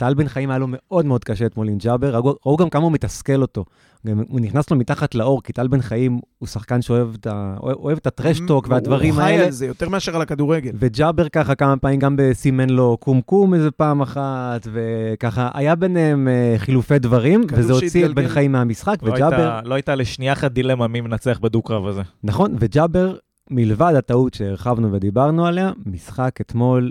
[0.00, 2.92] טל בן חיים היה לו מאוד מאוד קשה אתמול עם ג'אבר, ראו, גם כמה הוא
[2.92, 3.64] מתסכל אותו.
[4.06, 7.56] גם הוא נכנס לו מתחת לאור, כי טל בן חיים הוא שחקן שאוהב את, ה,
[7.62, 9.44] אוהב, אוהב את הטרשטוק והדברים הוא חי האלה.
[9.44, 10.70] על זה יותר מאשר על הכדורגל.
[10.74, 16.54] וג'אבר ככה כמה פעמים גם סימן לו קומקום איזה פעם אחת, וככה היה ביניהם אה,
[16.58, 18.14] חילופי דברים, וזה הוציא את.
[18.14, 19.36] בן חיים מהמשחק, לא וג'אבר...
[19.36, 22.02] הייתה, לא הייתה לשנייה אחת דילמה מי מנצח בדו-קרב הזה.
[22.24, 23.16] נכון, וג'אבר,
[23.50, 26.90] מלבד הטעות שהרחבנו ודיברנו עליה, משחק אתמול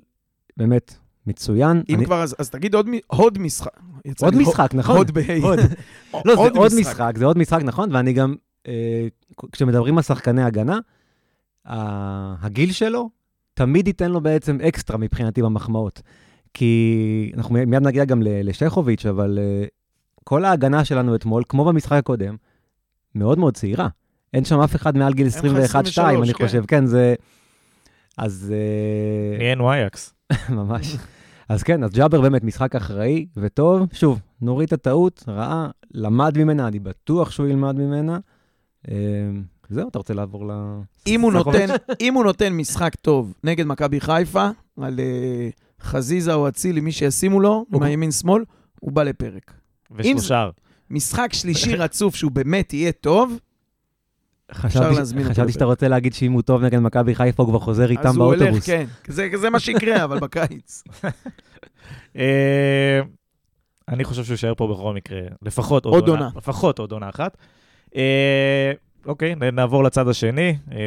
[0.58, 1.84] באמת מצוין.
[1.90, 3.70] אם אני- כבר, אז אז תגיד עוד מ- עוד משחק.
[4.22, 4.98] עוד משחק, נכון.
[4.98, 5.24] עוד בה'.
[5.42, 5.60] עוד.
[6.26, 8.36] לא, זה עוד משחק, זה עוד משחק, נכון, ואני גם,
[8.68, 9.08] אה,
[9.52, 10.80] כשמדברים על שחקני הגנה,
[11.66, 13.10] ה- הגיל שלו
[13.54, 16.02] תמיד ייתן לו בעצם אקסטרה מבחינתי במחמאות.
[16.54, 19.66] כי אנחנו מיד נגיע גם ל- לשכוביץ', אבל אה,
[20.24, 22.36] כל ההגנה שלנו אתמול, כמו במשחק הקודם,
[23.16, 23.88] מאוד מאוד צעירה.
[24.34, 26.46] אין שם אף אחד מעל גיל 21-2, 23, אני כן.
[26.46, 27.16] חושב, כן, זה...
[28.18, 28.54] אז...
[28.56, 30.14] אה, נהיינו אייקס.
[30.50, 30.96] ממש.
[31.50, 33.88] אז כן, אז ג'אבר באמת משחק אחראי וטוב.
[33.94, 38.20] שוב, נוריד את הטעות, רעה, למד ממנה, אני בטוח שהוא ילמד ממנה.
[38.90, 38.96] אה,
[39.70, 40.52] זהו, אתה רוצה לעבור ל...
[41.08, 41.32] אם הוא?
[41.34, 41.66] נותן,
[42.02, 44.50] אם הוא נותן משחק טוב נגד מכבי חיפה,
[44.82, 45.50] על אה,
[45.82, 48.44] חזיזה או אצילי, מי שישימו לו, הוא- מהימין-שמאל,
[48.80, 49.54] הוא בא לפרק.
[49.92, 50.50] ושלושה.
[50.90, 53.40] משחק שלישי רצוף שהוא באמת יהיה טוב,
[54.52, 55.66] חשבתי, להזמין אותו חשבתי שאתה.
[55.66, 58.40] רוצה להגיד שאם הוא טוב נגד מכבי חיפה, הוא כבר חוזר איתם אז הוא הולך,
[58.40, 58.66] באוטובוס.
[58.66, 58.86] כן.
[59.08, 60.84] זה, זה מה שיקרה, אבל בקיץ.
[62.16, 63.02] אה,
[63.88, 66.26] אני חושב שהוא יישאר פה בכל מקרה, לפחות עוד, עוד עונה.
[66.26, 66.38] עונה.
[66.38, 67.38] לפחות עוד עונה אחת.
[67.96, 68.72] אה,
[69.06, 70.78] אוקיי, נעבור לצד השני, אה,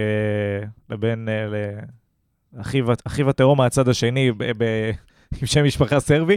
[0.91, 2.61] לבין אה,
[3.07, 4.91] אחיו, התאום מהצד השני, ב, ב,
[5.41, 6.37] עם שם משפחה סרבי.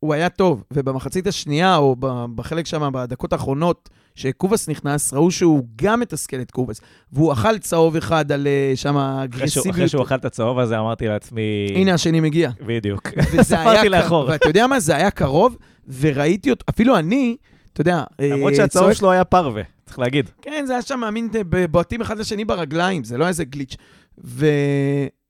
[0.00, 1.96] הוא היה טוב, ובמחצית השנייה, או
[2.34, 3.88] בחלק שם, בדקות האחרונות,
[4.18, 6.80] שקובאס נכנס, ראו שהוא גם מתסכל את קובאס.
[7.12, 9.74] והוא אכל צהוב אחד על אה, שם אגרסיביות.
[9.74, 11.72] אחרי שהוא אכל את הצהוב הזה, אמרתי לעצמי...
[11.74, 12.50] הנה השני מגיע.
[12.66, 13.08] בדיוק.
[13.32, 13.42] היה...
[13.44, 14.28] ספרתי לאחור.
[14.28, 14.80] ואתה יודע מה?
[14.80, 15.56] זה היה קרוב,
[16.00, 17.36] וראיתי אותו, אפילו אני,
[17.72, 18.02] אתה יודע...
[18.20, 20.30] למרות אה, שהצהוב צועק- שלו היה פרווה, צריך להגיד.
[20.42, 23.76] כן, זה היה שם מין אה, בועטים אחד לשני ברגליים, זה לא איזה גליץ'.
[24.24, 24.46] ו...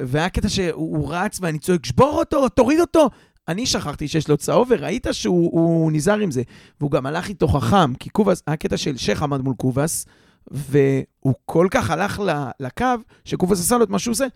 [0.03, 3.11] והיה קטע שהוא הוא רץ ואני צועק, שבור אותו, תוריד אותו.
[3.49, 6.43] אני שכחתי שיש לו צהוב, וראית שהוא הוא נזהר עם זה.
[6.81, 10.07] והוא גם הלך איתו חכם, כי קובאס, היה קטע של שייח עמד מול קובאס,
[10.51, 12.85] והוא כל כך הלך ל- לקו,
[13.25, 14.27] שקובאס עשה לו את מה שהוא עושה,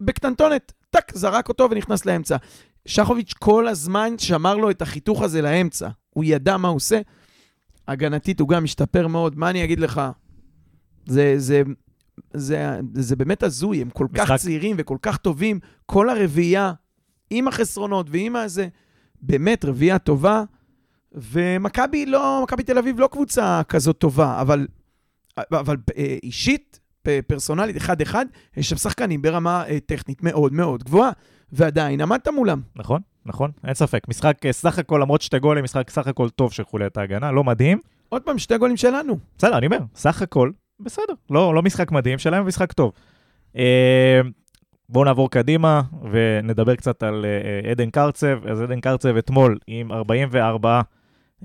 [0.00, 2.36] בקטנטונת, טק, זרק אותו ונכנס לאמצע.
[2.86, 5.88] שחוביץ' כל הזמן שמר לו את החיתוך הזה לאמצע.
[6.10, 7.00] הוא ידע מה הוא עושה.
[7.88, 9.38] הגנתית הוא גם משתפר מאוד.
[9.38, 10.00] מה אני אגיד לך?
[11.06, 11.62] זה, זה,
[12.34, 15.58] זה, זה באמת הזוי, הם כל כך משחק- צעירים וכל כך טובים.
[15.86, 16.72] כל הרביעייה,
[17.30, 18.68] עם החסרונות ועם הזה,
[19.20, 20.42] באמת רביעייה טובה.
[21.12, 24.66] ומכבי לא, מכבי תל אביב לא קבוצה כזאת טובה, אבל,
[25.38, 26.80] אבל אה, אישית,
[27.26, 31.10] פרסונלית, אחד-אחד, יש שם שחקנים ברמה אה, טכנית מאוד מאוד גבוהה,
[31.52, 32.60] ועדיין עמדת מולם.
[32.76, 34.08] נכון, נכון, אין ספק.
[34.08, 37.44] משחק אה, סך הכל, למרות שתי גולים, משחק סך הכל טוב של חוליית ההגנה, לא
[37.44, 37.80] מדהים.
[38.08, 39.18] עוד פעם, שתי גולים שלנו.
[39.38, 41.14] בסדר, אני אומר, סך הכל, בסדר.
[41.30, 42.92] לא, לא משחק מדהים שלהם, משחק טוב.
[44.88, 48.46] אה, בואו נעבור קדימה ונדבר קצת על אה, עדן קרצב.
[48.46, 50.80] אז עדן קרצב אתמול עם 44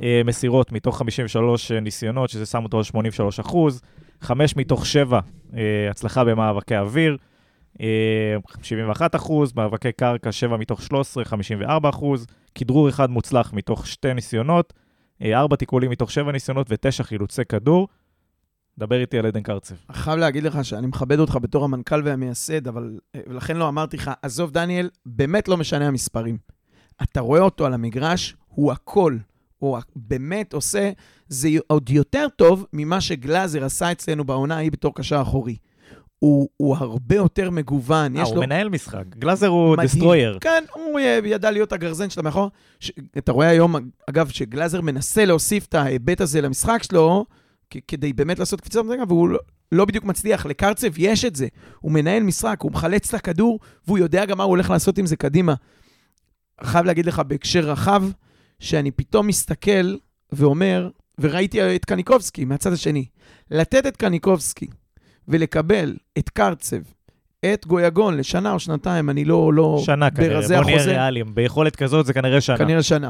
[0.04, 3.82] אה, מסירות מתוך 53 ניסיונות, שזה שם אותו על 83 אחוז,
[4.22, 5.20] 5 מתוך 7
[5.58, 7.18] אה, הצלחה במאבקי אוויר,
[7.82, 14.14] אה, 71 אחוז, מאבקי קרקע 7 מתוך 13, 54 אחוז, כדרור אחד מוצלח מתוך שתי
[14.14, 14.74] ניסיונות,
[15.22, 17.88] אה, 4 תיקולים מתוך 7 ניסיונות ו-9 חילוצי כדור.
[18.78, 19.76] דבר איתי על עדן קרצב.
[19.92, 24.12] חייב להגיד לך שאני מכבד אותך בתור המנכ"ל והמייסד, אבל אה, ולכן לא אמרתי לך,
[24.22, 26.38] עזוב, דניאל, באמת לא משנה המספרים.
[27.04, 29.18] אתה רואה אותו על המגרש, הוא הכל.
[29.58, 30.92] הוא באמת עושה,
[31.28, 35.58] זה עוד יותר טוב ממה שגלאזר עשה אצלנו בעונה ההיא בתור קשר אחורי.
[36.20, 38.18] הוא, הוא הרבה יותר מגוון.
[38.18, 38.42] אה, יש הוא לו...
[38.42, 39.04] מנהל משחק.
[39.20, 39.78] גלאזר הוא.
[39.78, 40.38] דיסטרויר.
[40.42, 42.50] כן, הוא אה, ידע להיות הגרזן שלה מאחור.
[42.80, 42.92] ש...
[43.18, 43.76] אתה רואה היום,
[44.10, 47.26] אגב, שגלאזר מנסה להוסיף את ההיבט הזה למשחק שלו,
[47.88, 49.40] כדי באמת לעשות קפיצה במדרגה, והוא לא,
[49.72, 50.46] לא בדיוק מצליח.
[50.46, 51.48] לקרצב יש את זה.
[51.80, 55.06] הוא מנהל משחק, הוא מחלץ את הכדור, והוא יודע גם מה הוא הולך לעשות עם
[55.06, 55.54] זה קדימה.
[56.64, 58.04] חייב להגיד לך בהקשר רחב,
[58.60, 59.96] שאני פתאום מסתכל
[60.32, 63.06] ואומר, וראיתי את קניקובסקי מהצד השני,
[63.52, 64.68] לתת את קניקובסקי
[65.28, 66.78] ולקבל את קרצב,
[67.46, 69.54] את גויגון לשנה או שנתיים, אני לא...
[69.54, 70.86] לא שנה כנראה, בוא נהיה.
[70.86, 71.36] ריאליים.
[71.36, 72.58] ביכולת כזאת זה כנראה שנה.
[72.58, 73.10] כנראה שנה.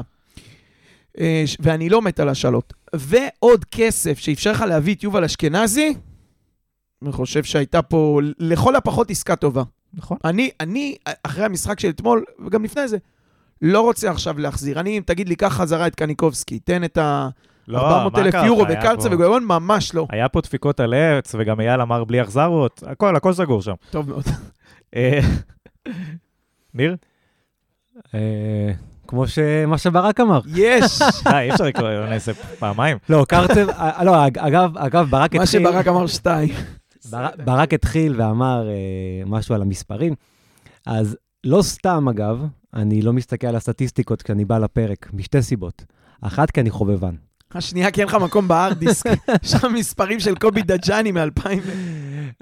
[1.20, 2.72] אה, ואני לא מת על השאלות.
[2.94, 5.94] ועוד כסף שאפשר לך להביא את יובל אשכנזי,
[7.02, 9.62] אני חושב שהייתה פה לכל הפחות עסקה טובה.
[9.94, 10.16] נכון.
[10.24, 12.96] אני, אני, אחרי המשחק של אתמול, וגם לפני זה,
[13.62, 14.80] לא רוצה עכשיו להחזיר.
[14.80, 17.28] אני, אם תגיד לי, קח חזרה את קניקובסקי, תן את ה...
[17.68, 18.34] לא, 400 מה אלף?
[18.46, 20.06] יורו בקרצה וגויון, ממש לא.
[20.10, 23.74] היה פה דפיקות על עץ, וגם אייל אמר בלי החזרות, הכל, הכל סגור שם.
[23.90, 24.24] טוב מאוד.
[24.96, 25.20] אה,
[26.74, 26.96] ניר?
[29.14, 30.40] אה, כמו שמה שברק אמר.
[30.54, 30.98] יש!
[31.24, 32.98] די, אי אפשר לקרוא נעשה פעמיים.
[33.08, 35.60] לא, קרצב, אה, לא, אג- אגב, אגב, ברק מה התחיל...
[35.60, 36.48] שברק אמר שתיים.
[37.10, 38.74] בר- ברק התחיל ואמר אה,
[39.26, 40.14] משהו על המספרים,
[40.86, 45.84] אז לא סתם, אגב, אני לא מסתכל על הסטטיסטיקות כשאני בא לפרק, משתי סיבות.
[46.20, 47.14] אחת, כי אני חובבן.
[47.54, 49.10] השנייה, כי אין לך מקום בהארד דיסק.
[49.42, 51.48] יש שם מספרים של קובי דג'אני מ-2000.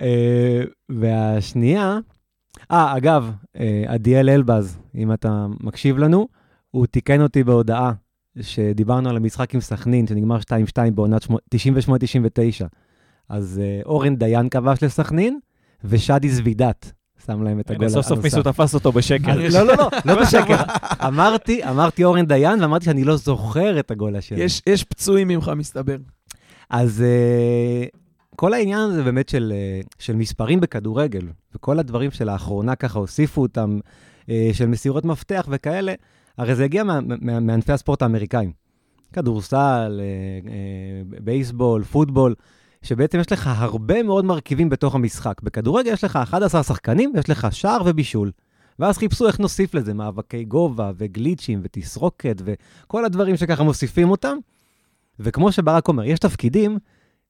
[0.01, 1.99] אה, והשנייה,
[2.71, 3.31] אה, אגב,
[3.61, 6.29] אה, עדיאל אלבז, אם אתה מקשיב לנו,
[6.73, 7.93] הוא תיקן אותי בהודעה
[8.41, 10.51] שדיברנו על המשחק עם סכנין, שנגמר 2-2
[10.95, 12.67] בעונת שמ- 98-99.
[13.29, 15.39] אז אה, אורן דיין כבש לסכנין,
[15.85, 16.93] ושאדי זבידת
[17.27, 18.25] שם להם את הגול הנה, סוף סוף הנוסף.
[18.25, 19.37] מישהו תפס אותו בשקר.
[19.37, 20.63] לא, לא, לא, לא בשקר.
[21.07, 24.41] אמרתי, אמרתי אורן דיין, ואמרתי שאני לא זוכר את הגול השני.
[24.41, 25.97] יש, יש פצועים ממך, מסתבר.
[26.71, 27.97] אז uh,
[28.37, 33.79] כל העניין הזה באמת של, uh, של מספרים בכדורגל, וכל הדברים שלאחרונה ככה הוסיפו אותם,
[34.23, 35.95] uh, של מסירות מפתח וכאלה,
[36.39, 36.83] הרי זה הגיע
[37.21, 38.53] מענפי הספורט האמריקאים.
[39.13, 42.35] כדורסל, uh, uh, בייסבול, פוטבול,
[42.83, 45.41] שבעצם יש לך הרבה מאוד מרכיבים בתוך המשחק.
[45.43, 48.31] בכדורגל יש לך 11 שחקנים ויש לך שער ובישול.
[48.79, 54.37] ואז חיפשו איך נוסיף לזה מאבקי גובה וגליצ'ים ותסרוקת וכל הדברים שככה מוסיפים אותם.
[55.21, 56.79] וכמו שברק אומר, יש תפקידים,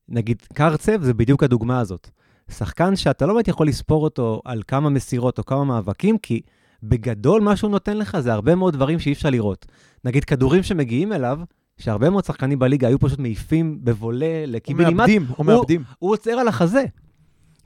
[0.09, 2.11] נגיד קרצב זה בדיוק הדוגמה הזאת.
[2.51, 6.41] שחקן שאתה לא באמת יכול לספור אותו על כמה מסירות או כמה מאבקים, כי
[6.83, 9.67] בגדול מה שהוא נותן לך זה הרבה מאוד דברים שאי אפשר לראות.
[10.05, 11.41] נגיד כדורים שמגיעים אליו,
[11.79, 15.83] שהרבה מאוד שחקנים בליגה היו פשוט מעיפים בבולה או לקיבינימט, מאבדים, או מאבדים.
[15.99, 16.85] הוא עוצר על החזה.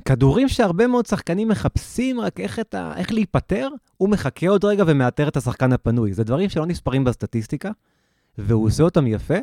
[0.04, 2.96] כדורים שהרבה מאוד שחקנים מחפשים רק איך, ה...
[2.96, 6.12] איך להיפטר, הוא מחכה עוד רגע ומאתר את השחקן הפנוי.
[6.12, 7.70] זה דברים שלא נספרים בסטטיסטיקה,
[8.38, 9.38] והוא עושה אותם יפה,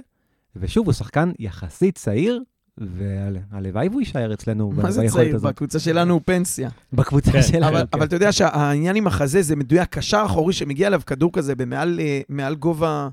[0.55, 2.41] ושוב, הוא שחקן יחסית צעיר,
[2.77, 5.35] והלוואי והוא יישאר אצלנו מה זה צעיר?
[5.35, 5.51] הזאת.
[5.53, 6.69] בקבוצה שלנו הוא פנסיה.
[6.93, 7.67] בקבוצה כן, שלנו.
[7.67, 7.85] אבל, כן.
[7.93, 11.99] אבל אתה יודע שהעניין עם החזה זה מדויק, קשר אחורי שמגיע אליו כדור כזה במעל
[11.99, 13.09] אה, מעל גובה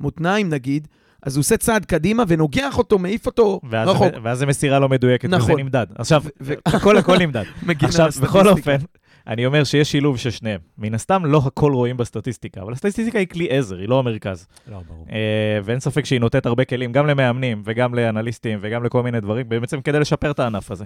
[0.00, 0.88] מותניים נגיד,
[1.22, 4.12] אז הוא עושה צעד קדימה ונוגח אותו, מעיף אותו ואז רחוק.
[4.14, 5.60] זה- ואז זה מסירה לא מדויקת, וזה נכון.
[5.60, 5.86] נמדד.
[5.94, 6.22] עכשיו,
[6.66, 7.44] הכל הכל נמדד.
[7.82, 8.48] עכשיו, בכל.
[8.48, 8.76] אופן,
[9.26, 10.60] אני אומר שיש שילוב של שניהם.
[10.78, 14.46] מן הסתם, לא הכל רואים בסטטיסטיקה, אבל הסטטיסטיקה היא כלי עזר, היא לא המרכז.
[14.70, 15.06] לא, ברור.
[15.12, 15.16] אה,
[15.64, 19.80] ואין ספק שהיא נותנת הרבה כלים, גם למאמנים וגם לאנליסטים וגם לכל מיני דברים, בעצם
[19.80, 20.84] כדי לשפר את הענף הזה.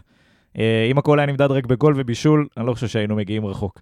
[0.59, 3.81] אה, אם הכל היה נמדד רק בגול ובישול, אני לא חושב שהיינו מגיעים רחוק.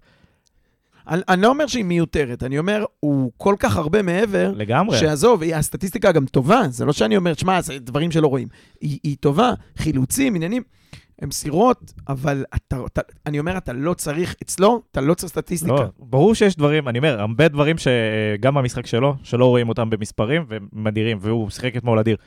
[1.07, 4.97] אני, אני לא אומר שהיא מיותרת, אני אומר, הוא כל כך הרבה מעבר, לגמרי.
[4.97, 8.47] שעזוב, היא- הסטטיסטיקה גם טובה, זה לא שאני אומר, שמע, זה דברים שלא רואים.
[8.81, 10.63] היא, היא טובה, חילוצים, עניינים,
[11.21, 15.73] הם סירות, אבל אתה, אתה, אני אומר, אתה לא צריך, אצלו, אתה לא צריך סטטיסטיקה.
[15.73, 20.45] לא, ברור שיש דברים, אני אומר, הרבה דברים שגם במשחק שלו, שלא רואים אותם במספרים
[20.47, 22.17] והם אדירים, והוא שיחק אתמול אדיר.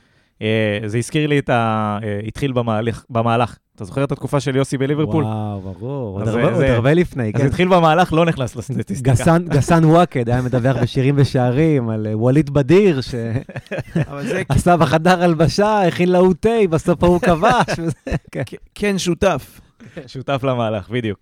[0.42, 0.48] אה,
[0.86, 1.98] זה הזכיר לי את ה...
[2.02, 3.56] אה, התחיל במהלך, במהלך.
[3.76, 5.24] אתה זוכר את התקופה של יוסי בליברפול?
[5.24, 6.18] וואו, ברור.
[6.18, 7.46] עוד אז הרבה- זה- עוד הרבה לפני, אז כן.
[7.46, 9.10] התחיל במהלך, לא נכנס לסטטיסטיקה.
[9.12, 16.08] גסן- גסן וואקד היה מדווח בשירים ושערים על אה, ווליד בדיר, שעשה בחדר הלבשה, הכין
[16.12, 17.78] להוא תה, בסוף ההוא כבש.
[17.78, 17.92] וזה,
[18.32, 18.42] כן.
[18.74, 19.60] כן שותף.
[20.06, 21.18] שותף למהלך, בדיוק.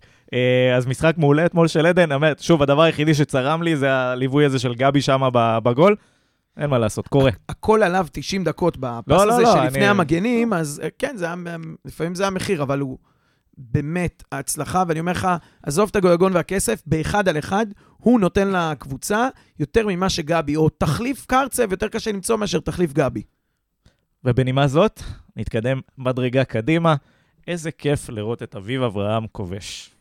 [0.77, 4.59] אז משחק מעולה אתמול של עדן, האמת, שוב, הדבר היחידי שצרם לי זה הליווי הזה
[4.59, 5.95] של גבי שם בגול.
[6.57, 7.31] אין מה לעשות, קורה.
[7.49, 11.17] הכל עליו 90 דקות בפס לא, לא, הזה לא, שלפני אני- המגנים, אז אה, כן,
[11.17, 11.35] זה היה,
[11.85, 12.97] לפעמים זה המחיר, אבל הוא
[13.57, 15.27] באמת ההצלחה, ואני אומר לך,
[15.63, 17.65] עזוב את הגויגון והכסף, באחד על אחד,
[17.97, 19.27] הוא נותן לקבוצה
[19.59, 23.21] יותר ממה שגבי, או תחליף קרצב, יותר קשה למצוא מאשר תחליף גבי.
[24.23, 25.01] ובנימה זאת,
[25.35, 26.95] נתקדם מדרגה קדימה.
[27.47, 29.91] איזה כיף לראות את אביב אברהם כובש.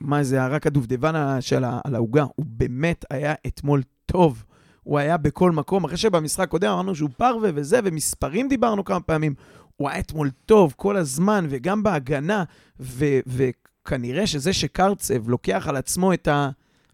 [0.00, 4.44] מה זה, רק הדובדבן של על העוגה, הוא באמת היה אתמול טוב.
[4.86, 9.34] הוא היה בכל מקום, אחרי שבמשחק קודם אמרנו שהוא פרווה וזה, ומספרים דיברנו כמה פעמים.
[9.76, 12.44] הוא היה אתמול טוב כל הזמן, וגם בהגנה,
[12.80, 16.50] ו- וכנראה שזה שקרצב לוקח על עצמו את ה...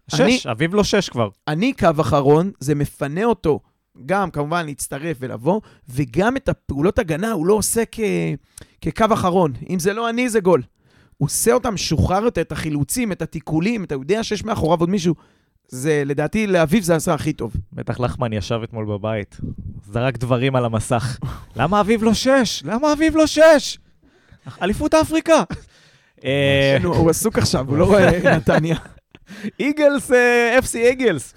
[0.07, 1.29] שש, אני- אביב לא שש כבר.
[1.47, 3.59] אני קו אחרון, זה מפנה אותו
[4.05, 7.99] גם כמובן להצטרף ולבוא, וגם את הפעולות הגנה הוא לא עושה כ...
[8.81, 9.53] כקו אחרון.
[9.69, 10.61] אם זה לא אני, זה גול.
[11.17, 15.15] הוא עושה אותם משוחרר יותר, את החילוצים, את התיקולים, אתה יודע שיש מאחוריו עוד מישהו.
[15.67, 17.53] זה, לדעתי, לאביב זה עשה הכי טוב.
[17.73, 19.37] בטח לחמן ישב אתמול בבית,
[19.85, 21.19] זרק דברים על המסך.
[21.55, 22.63] למה אביב לא שש?
[22.65, 23.77] למה אביב לא שש?
[24.61, 25.43] אליפות אפריקה.
[26.83, 28.75] הוא עסוק עכשיו, הוא לא רואה נתניה.
[29.59, 31.33] איגלס, אה, FC איגלס.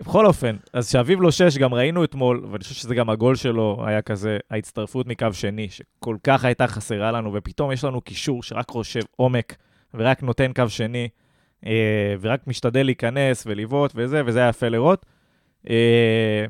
[0.00, 3.84] בכל אופן, אז שאביב לא שש, גם ראינו אתמול, ואני חושב שזה גם הגול שלו
[3.86, 8.68] היה כזה, ההצטרפות מקו שני, שכל כך הייתה חסרה לנו, ופתאום יש לנו קישור שרק
[8.68, 9.56] חושב עומק,
[9.94, 11.08] ורק נותן קו שני,
[12.20, 15.06] ורק משתדל להיכנס ולבעוט וזה, וזה היה יפה לראות.
[15.70, 16.44] אה,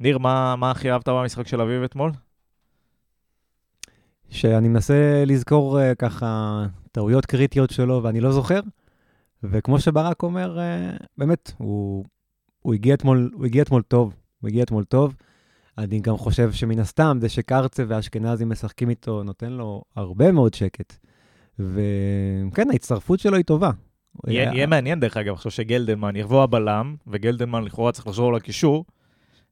[0.00, 2.10] ניר, מה, מה הכי אהבת במשחק של אביב אתמול?
[4.30, 8.60] שאני מנסה לזכור uh, ככה טעויות קריטיות שלו ואני לא זוכר.
[9.42, 12.04] וכמו שברק אומר, uh, באמת, הוא,
[12.62, 14.14] הוא, הגיע אתמול, הוא הגיע אתמול טוב.
[14.40, 15.14] הוא הגיע אתמול טוב.
[15.78, 20.96] אני גם חושב שמן הסתם זה שקרצה ואשכנזי משחקים איתו נותן לו הרבה מאוד שקט.
[21.58, 23.70] וכן, ההצטרפות שלו היא טובה.
[24.26, 28.84] יהיה יהיה מעניין, דרך אגב, עכשיו שגלדלמן יבוא הבלם, וגלדלמן לכאורה צריך לחזור לקישור,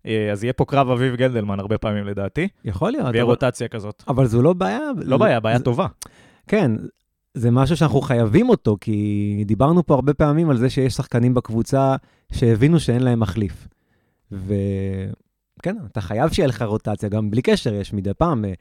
[0.07, 3.69] אה, אז יהיה פה קרב אביב גלדלמן הרבה פעמים לדעתי, יכול להיות, ויהיה אבל, רוטציה
[3.69, 4.03] כזאת.
[4.09, 4.81] אבל זו לא בעיה.
[5.05, 5.87] לא בעיה, בעיה זה- טובה.
[6.49, 6.73] כן,
[7.35, 11.97] זה משהו שאנחנו חייבים אותו, כי דיברנו פה הרבה פעמים על זה שיש שחקנים בקבוצה
[12.33, 13.69] שהבינו שאין להם מחליף.
[14.33, 18.53] וכן, אתה חייב שיהיה לך רוטציה, גם בלי קשר, יש מדי פעם אה,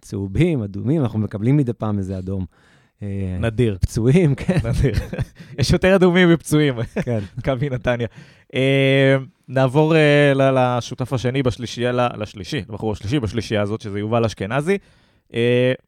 [0.00, 2.46] צהובים, אדומים, אנחנו מקבלים מדי פעם איזה אדום.
[3.02, 3.08] אה,
[3.40, 4.94] נדיר, פצועים, כן, נדיר.
[5.58, 7.18] יש יותר אדומים מפצועים, כן.
[7.38, 8.06] מכבי נתניה.
[8.54, 9.16] אה,
[9.48, 14.78] נעבור אה, ל- לשותף השני בשלישייה, לשלישי, לבחור השלישי בשלישייה הזאת, שזה יובל אשכנזי.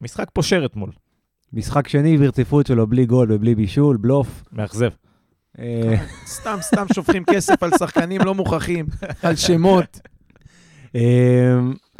[0.01, 0.91] משחק פושר אתמול,
[1.53, 4.43] משחק שני ברציפות שלו, בלי גול ובלי בישול, בלוף.
[4.53, 4.91] מאכזב.
[6.27, 8.87] סתם, סתם שופכים כסף על שחקנים לא מוכרחים,
[9.23, 10.01] על שמות.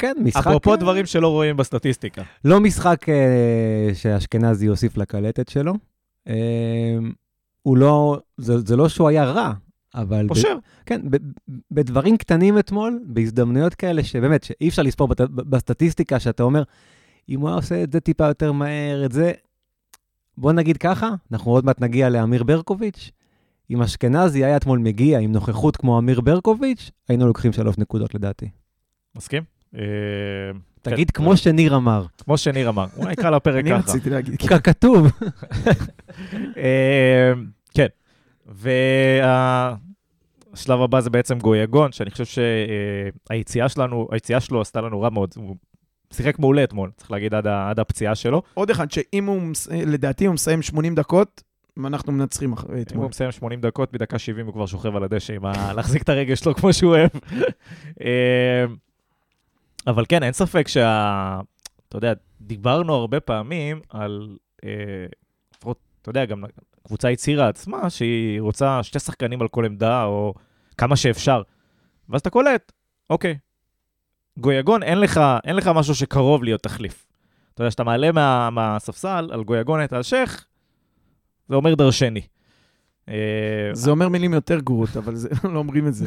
[0.01, 0.47] כן, משחק...
[0.47, 2.23] אפרופו אה, דברים שלא רואים בסטטיסטיקה.
[2.45, 5.73] לא משחק אה, שאשכנזי יוסיף לקלטת שלו.
[6.27, 6.97] אה,
[7.61, 9.53] הוא לא, זה, זה לא שהוא היה רע,
[9.95, 10.25] אבל...
[10.25, 10.57] ב- פושר.
[10.85, 11.17] כן, ב,
[11.71, 16.63] בדברים קטנים אתמול, בהזדמנויות כאלה, שבאמת, שאי אפשר לספור בת, בסטטיסטיקה, שאתה אומר,
[17.29, 19.31] אם הוא היה עושה את זה טיפה יותר מהר, את זה...
[20.37, 23.11] בוא נגיד ככה, אנחנו עוד מעט נגיע לאמיר ברקוביץ'.
[23.69, 28.49] אם אשכנזי היה אתמול מגיע עם נוכחות כמו אמיר ברקוביץ', היינו לוקחים שלוש נקודות לדעתי.
[29.17, 29.50] מסכים?
[29.77, 29.81] אה,
[30.81, 31.23] תגיד כן.
[31.23, 33.79] כמו שניר אמר, כמו שניר אמר, אולי נקרא לפרק אני ככה.
[33.91, 34.35] רציתי להגיד.
[34.41, 35.07] ככתוב.
[36.57, 37.33] אה,
[37.73, 37.85] כן,
[38.45, 39.77] והשלב
[40.81, 42.25] הבא זה בעצם גויגון, שאני חושב
[43.29, 45.33] שהיציאה שלנו, היציאה שלו עשתה לנו רע מאוד.
[45.35, 45.55] הוא
[46.13, 48.41] שיחק מעולה אתמול, צריך להגיד, עד ה- עד הפציעה שלו.
[48.53, 49.41] עוד אחד, שאם הוא,
[49.87, 51.43] לדעתי הוא מסיים 80 דקות,
[51.85, 53.03] אנחנו מנצחים אחרי אם אתמול.
[53.03, 55.73] הוא מסיים 80 דקות, בדקה 70 הוא כבר שוכב על הדשא עם ה...
[55.73, 57.09] להחזיק את הרגל שלו כמו שהוא אוהב.
[59.87, 61.39] אבל כן, אין ספק שה...
[61.89, 64.37] אתה יודע, דיברנו הרבה פעמים על...
[64.65, 64.69] אה,
[65.55, 66.43] לפחות, אתה יודע, גם
[66.85, 70.33] הקבוצה הצהירה עצמה שהיא רוצה שתי שחקנים על כל עמדה, או
[70.77, 71.41] כמה שאפשר.
[72.09, 72.71] ואז אתה קולט,
[73.09, 73.37] אוקיי,
[74.37, 77.05] גויגון, אין לך, אין לך משהו שקרוב להיות תחליף.
[77.53, 80.45] אתה יודע, כשאתה מעלה מה, מהספסל על גויגון את אלשיך,
[81.49, 82.21] זה אומר דרשני.
[83.11, 83.15] אה,
[83.73, 85.13] זה אומר מילים יותר גרועות, אבל
[85.53, 86.05] לא אומרים את זה.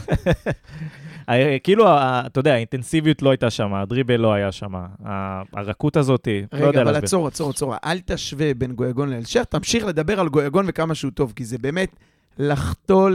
[1.28, 4.72] אה, כאילו, ה- אתה יודע, האינטנסיביות לא הייתה שם, הדריבל לא היה שם,
[5.52, 7.04] הרכות הזאת, לא רגע, יודע אבל להסביר.
[7.06, 7.74] עצור, עצור, עצור.
[7.84, 11.96] אל תשווה בין גויגון לאלשיך, תמשיך לדבר על גויגון וכמה שהוא טוב, כי זה באמת
[12.38, 13.10] לחטוא.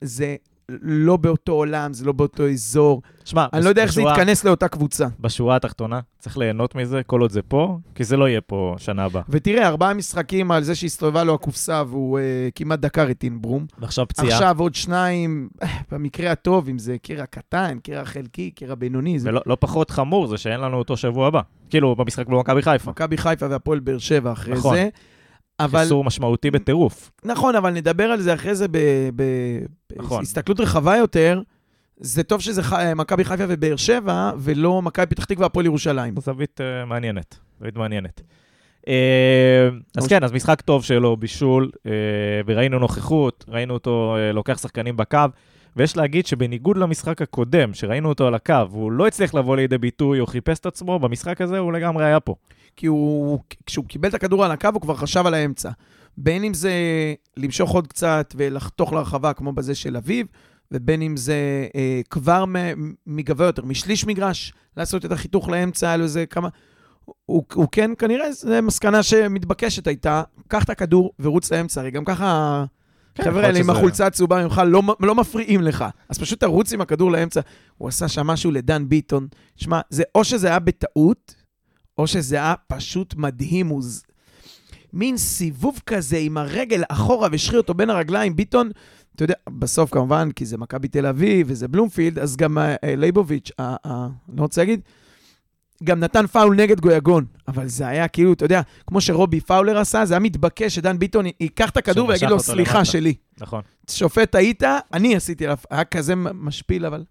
[0.00, 0.36] זה
[0.82, 3.02] לא באותו עולם, זה לא באותו אזור.
[3.24, 5.06] שמע, אני לא יודע איך זה בשורה- יתכנס לאותה קבוצה.
[5.20, 9.04] בשורה התחתונה, צריך ליהנות מזה כל עוד זה פה, כי זה לא יהיה פה שנה
[9.04, 9.22] הבאה.
[9.28, 12.22] ותראה, ארבעה משחקים על זה שהסתובבה לו הקופסה והוא אה,
[12.54, 13.66] כמעט דקר את אינברום.
[13.78, 18.74] ועכשיו פציעה, עכשיו עוד שניים, אה, במקרה הטוב, אם זה קרע קטן, קרע חלקי, קרע
[18.74, 21.40] בינוני, זה ולא לא פחות חמור זה שאין לנו אותו שבוע הבא.
[21.70, 22.90] כאילו, במשחק מול מכבי חיפה.
[22.90, 24.74] מכבי חיפה והפועל באר שבע אחרי נכון.
[24.76, 24.88] זה.
[25.60, 27.10] אבל, חיסור משמעותי בטירוף.
[27.24, 28.66] נכון, אבל נדבר על זה אחרי זה
[29.96, 30.18] נכון.
[30.18, 31.40] בהסתכלות רחבה יותר.
[31.96, 36.14] זה טוב שזה ח- מכבי חיפה ובאר שבע, ולא מכבי פתח תקווה והפועל ירושלים.
[36.20, 38.20] זווית אה, מעניינת, זווית מעניינת.
[38.88, 41.92] אה, אז כן, אז משחק טוב שלו, בישול, אה,
[42.46, 45.18] וראינו נוכחות, ראינו אותו אה, לוקח שחקנים בקו,
[45.76, 50.20] ויש להגיד שבניגוד למשחק הקודם, שראינו אותו על הקו, והוא לא הצליח לבוא לידי ביטוי
[50.20, 52.34] או חיפש את עצמו, במשחק הזה הוא לגמרי היה פה.
[52.76, 55.70] כי הוא, כשהוא קיבל את הכדור על הקו, הוא כבר חשב על האמצע.
[56.16, 56.72] בין אם זה
[57.36, 60.26] למשוך עוד קצת ולחתוך לרחבה, כמו בזה של אביב,
[60.72, 62.44] ובין אם זה אה, כבר
[63.06, 66.48] מגבה יותר, משליש מגרש, לעשות את החיתוך לאמצע, היה לו איזה כמה...
[67.26, 72.04] הוא, הוא כן, כנראה, זו מסקנה שמתבקשת הייתה, קח את הכדור ורוץ לאמצע, הרי גם
[72.04, 72.64] ככה...
[73.14, 77.12] כן, חבר'ה עם החולצה הצהובה ממך לא, לא מפריעים לך, אז פשוט תרוץ עם הכדור
[77.12, 77.40] לאמצע.
[77.78, 79.26] הוא עשה שם משהו לדן ביטון.
[79.56, 81.34] שמע, זה או שזה היה בטעות,
[81.98, 83.66] או שזה היה פשוט מדהים.
[83.66, 83.82] הוא
[84.92, 88.36] מין סיבוב כזה עם הרגל אחורה והשחיל אותו בין הרגליים.
[88.36, 88.70] ביטון,
[89.14, 92.60] אתה יודע, בסוף כמובן, כי זה מכבי תל אביב וזה בלומפילד, אז גם אה,
[92.96, 93.88] לייבוביץ', אה, אה,
[94.32, 94.80] אני רוצה להגיד,
[95.84, 100.04] גם נתן פאול נגד גויגון, אבל זה היה כאילו, אתה יודע, כמו שרובי פאולר עשה,
[100.04, 102.84] זה היה מתבקש שדן ביטון ייקח את הכדור ויגיד לו, סליחה למטה.
[102.84, 103.14] שלי.
[103.40, 103.62] נכון.
[103.90, 104.62] שופט, טעית,
[104.92, 107.04] אני עשיתי עליו, היה כזה משפיל, אבל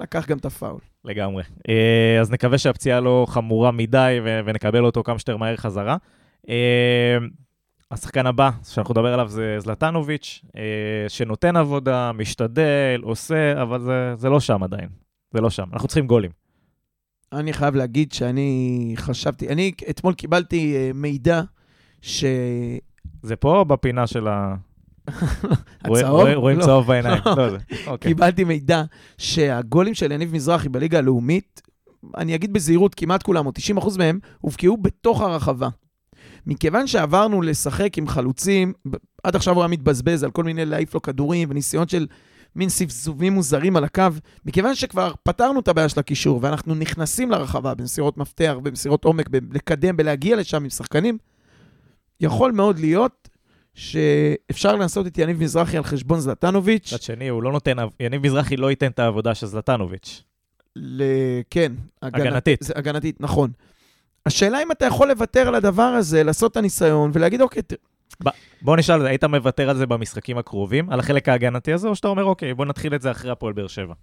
[0.00, 0.80] לקח גם את הפאול.
[1.04, 1.42] לגמרי.
[1.68, 5.96] אה, אז נקווה שהפציעה לא חמורה מדי ונקבל אותו כמה שיותר מהר חזרה.
[6.48, 7.18] אה,
[7.90, 10.62] השחקן הבא שאנחנו נדבר עליו זה זלטנוביץ', אה,
[11.08, 14.88] שנותן עבודה, משתדל, עושה, אבל זה, זה לא שם עדיין.
[15.30, 15.64] זה לא שם.
[15.72, 16.41] אנחנו צריכים גולים.
[17.32, 21.42] אני חייב להגיד שאני חשבתי, אני אתמול קיבלתי uh, מידע
[22.02, 22.24] ש...
[23.22, 24.54] זה פה בפינה של ה...
[25.84, 26.28] הצהוב?
[26.34, 26.64] רואים לא.
[26.64, 27.22] צהוב בעיניים.
[27.26, 27.46] לא,
[27.86, 28.10] אוקיי.
[28.10, 28.82] קיבלתי מידע
[29.18, 31.62] שהגולים של יניב מזרחי בליגה הלאומית,
[32.16, 35.68] אני אגיד בזהירות, כמעט כולם, או 90% מהם, הובקעו בתוך הרחבה.
[36.46, 38.72] מכיוון שעברנו לשחק עם חלוצים,
[39.24, 42.06] עד עכשיו הוא היה מתבזבז על כל מיני להעיף לו כדורים וניסיון של
[42.56, 44.04] מין סבסובים מוזרים על הקו,
[44.44, 49.96] מכיוון שכבר פתרנו את הבעיה של הקישור, ואנחנו נכנסים לרחבה במסירות מפתח, במסירות עומק, לקדם,
[49.96, 51.18] בלהגיע לשם עם שחקנים,
[52.20, 53.28] יכול מאוד להיות
[53.74, 56.92] שאפשר לעשות את יניב מזרחי על חשבון זלטנוביץ'.
[56.92, 60.22] מצד שני, הוא לא נותן, יניב מזרחי לא ייתן את העבודה של זלטנוביץ'.
[60.76, 61.02] ל...
[61.50, 61.72] כן.
[62.02, 62.60] הגנת, הגנתית.
[62.74, 63.50] הגנתית, נכון.
[64.26, 67.62] השאלה אם אתה יכול לוותר על הדבר הזה, לעשות את הניסיון ולהגיד, אוקיי,
[68.62, 72.24] בוא נשאל, היית מוותר על זה במשחקים הקרובים, על החלק ההגנתי הזה, או שאתה אומר,
[72.24, 73.94] אוקיי, בוא נתחיל את זה אחרי הפועל באר שבע?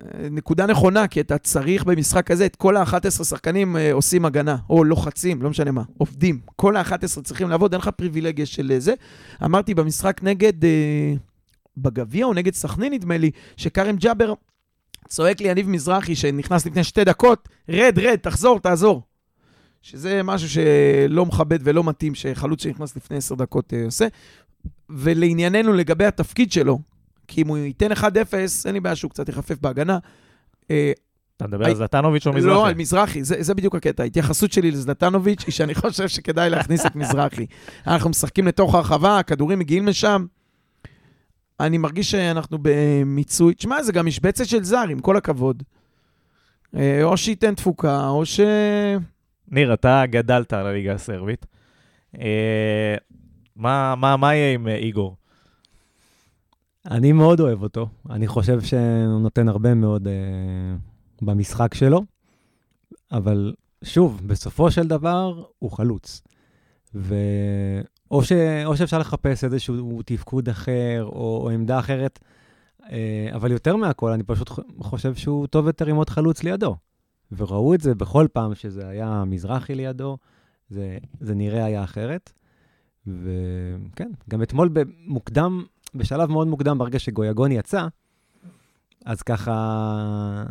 [0.00, 4.56] אה, נקודה נכונה, כי אתה צריך במשחק הזה, את כל ה-11 שחקנים אה, עושים הגנה,
[4.70, 6.40] או לוחצים, לא משנה מה, עובדים.
[6.56, 8.94] כל ה-11 צריכים לעבוד, אין לך פריבילגיה של זה.
[9.44, 11.14] אמרתי במשחק נגד, אה,
[11.76, 14.34] בגביע או נגד סכנין, נדמה לי, שכרם ג'אבר
[15.08, 19.02] צועק לי יניב מזרחי, שנכנס לפני שתי דקות, רד, רד, תחזור, תעזור.
[19.88, 24.06] שזה משהו שלא מכבד ולא מתאים שחלוץ שנכנס לפני עשר דקות uh, עושה.
[24.90, 26.78] ולענייננו, לגבי התפקיד שלו,
[27.28, 28.04] כי אם הוא ייתן 1-0,
[28.64, 29.98] אין לי בעיה שהוא קצת יחפף בהגנה.
[30.62, 30.66] Uh,
[31.36, 32.54] אתה מדבר על זלטנוביץ' או מזרחי?
[32.54, 34.02] לא, על מזרחי, זה, זה בדיוק הקטע.
[34.02, 37.46] ההתייחסות שלי לזלטנוביץ' היא שאני חושב שכדאי להכניס את מזרחי.
[37.86, 40.26] אנחנו משחקים לתוך הרחבה, הכדורים מגיעים לשם.
[41.60, 43.54] אני מרגיש שאנחנו במיצוי.
[43.54, 45.62] תשמע, זה גם משבצת של זר, עם כל הכבוד.
[46.76, 48.40] אה, או שייתן תפוקה, או ש...
[49.50, 51.46] ניר, אתה גדלת על הליגה הסרבית.
[52.20, 52.94] אה,
[53.56, 55.16] מה, מה, מה יהיה עם אה, איגור?
[56.90, 57.88] אני מאוד אוהב אותו.
[58.10, 62.02] אני חושב שהוא נותן הרבה מאוד uh, במשחק שלו,
[63.12, 66.22] אבל שוב, בסופו של דבר הוא חלוץ.
[66.94, 67.14] ו...
[68.10, 68.32] או, ש...
[68.64, 72.18] או שאפשר לחפש איזשהו תפקוד אחר או, או עמדה אחרת,
[72.80, 72.86] uh,
[73.34, 76.76] אבל יותר מהכל, אני פשוט חושב שהוא טוב יותר עם עוד חלוץ לידו.
[77.32, 80.18] וראו את זה בכל פעם שזה היה מזרחי לידו,
[80.70, 82.32] זה, זה נראה היה אחרת.
[83.06, 85.64] וכן, גם אתמול במוקדם,
[85.94, 87.86] בשלב מאוד מוקדם, ברגע שגויגון יצא,
[89.04, 90.44] אז ככה...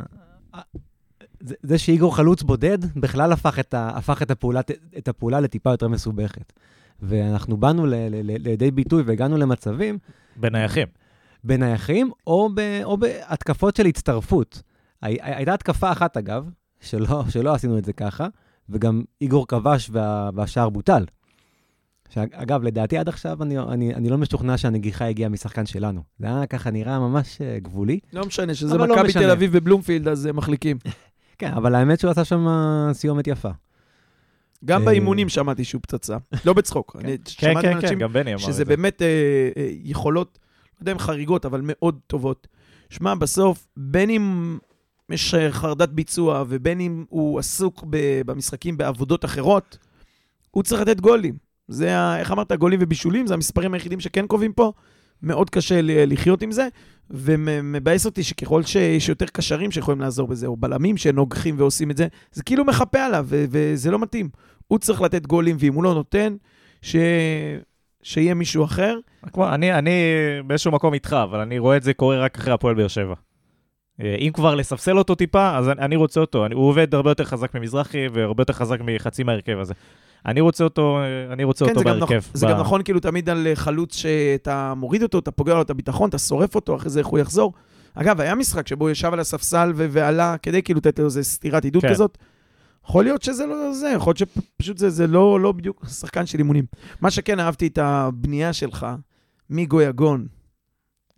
[1.40, 4.62] זה, זה שאיגור חלוץ בודד בכלל הפך את, ה, הפך את, הפעולה,
[4.98, 6.54] את הפעולה לטיפה יותר מסובכת.
[7.00, 9.98] ואנחנו באנו ל, ל, ל, לידי ביטוי והגענו למצבים...
[10.36, 10.88] בנייחים.
[11.44, 14.62] בנייחים, או, ב, או בהתקפות של הצטרפות.
[15.02, 16.50] הי, הייתה התקפה אחת, אגב,
[16.80, 18.28] שלא, שלא עשינו את זה ככה,
[18.70, 21.06] וגם איגור כבש וה, והשער בוטל.
[22.10, 26.02] שאגב, לדעתי עד עכשיו אני, אני, אני לא משוכנע שהנגיחה הגיעה משחקן שלנו.
[26.20, 28.00] זה היה ככה נראה ממש uh, גבולי.
[28.14, 30.78] לא משנה, שזה לא מכבי לא תל אביב בבלומפילד, אז הם מחליקים.
[31.40, 32.48] כן, אבל האמת שהוא עשה שם
[32.94, 33.50] סיומת יפה.
[34.66, 36.96] גם באימונים שמעתי שהוא פצצה, לא בצחוק.
[37.02, 38.54] כן, כן, כן, כן, גם בני אמר את זה.
[38.54, 39.08] שזה באמת אה,
[39.58, 40.40] אה, יכולות,
[40.76, 42.48] לא יודע אם חריגות, אבל מאוד טובות.
[42.90, 44.58] שמע, בסוף, בין אם
[45.10, 47.84] יש אה, חרדת ביצוע, ובין אם הוא עסוק
[48.26, 49.78] במשחקים בעבודות אחרות,
[50.52, 51.38] הוא צריך לתת גולים.
[51.68, 54.72] זה, ה, איך אמרת, גולים ובישולים, זה המספרים היחידים שכן קובעים פה.
[55.24, 56.68] מאוד קשה לחיות עם זה,
[57.10, 62.08] ומבאס אותי שככל שיש יותר קשרים שיכולים לעזור בזה, או בלמים שנוגחים ועושים את זה,
[62.32, 64.30] זה כאילו מחפה עליו, וזה לא מתאים.
[64.68, 66.36] הוא צריך לתת גולים, ואם הוא לא נותן,
[66.82, 66.96] ש...
[68.04, 68.98] שיהיה מישהו אחר.
[69.38, 69.92] אני, אני
[70.48, 73.14] באיזשהו מקום איתך, אבל אני רואה את זה קורה רק אחרי הפועל באר שבע.
[74.02, 76.46] אה, אם כבר לספסל אותו טיפה, אז אני, רוצה אותו.
[76.54, 79.74] הוא עובד הרבה יותר חזק ממזרחי והרבה יותר חזק מחצי מההרכב הזה.
[80.26, 82.16] אני רוצה אותו, אה, אני רוצה כן, אותו זה בהרכב.
[82.16, 82.30] נכ...
[82.34, 85.62] זה ב- גם נכון כאילו תמיד על אה, חלוץ שאתה מוריד אותו, אתה פוגע לו
[85.62, 87.54] את הביטחון, אתה שורף אותו, אחרי זה איך הוא יחזור.
[87.96, 91.24] אגב, היה משחק שבו הוא ישב על הספסל ו- ועלה כדי כאילו לתת לו איזה
[91.24, 91.90] סטירת עידוד כן.
[91.90, 92.18] כזאת.
[92.86, 96.38] יכול להיות שזה לא זה, יכול להיות שפשוט זה, זה לא, לא בדיוק שחקן של
[96.38, 96.66] אימונים.
[97.02, 98.88] מה שכן, אהבתי את הבנייה שלך
[99.50, 100.28] מגויגון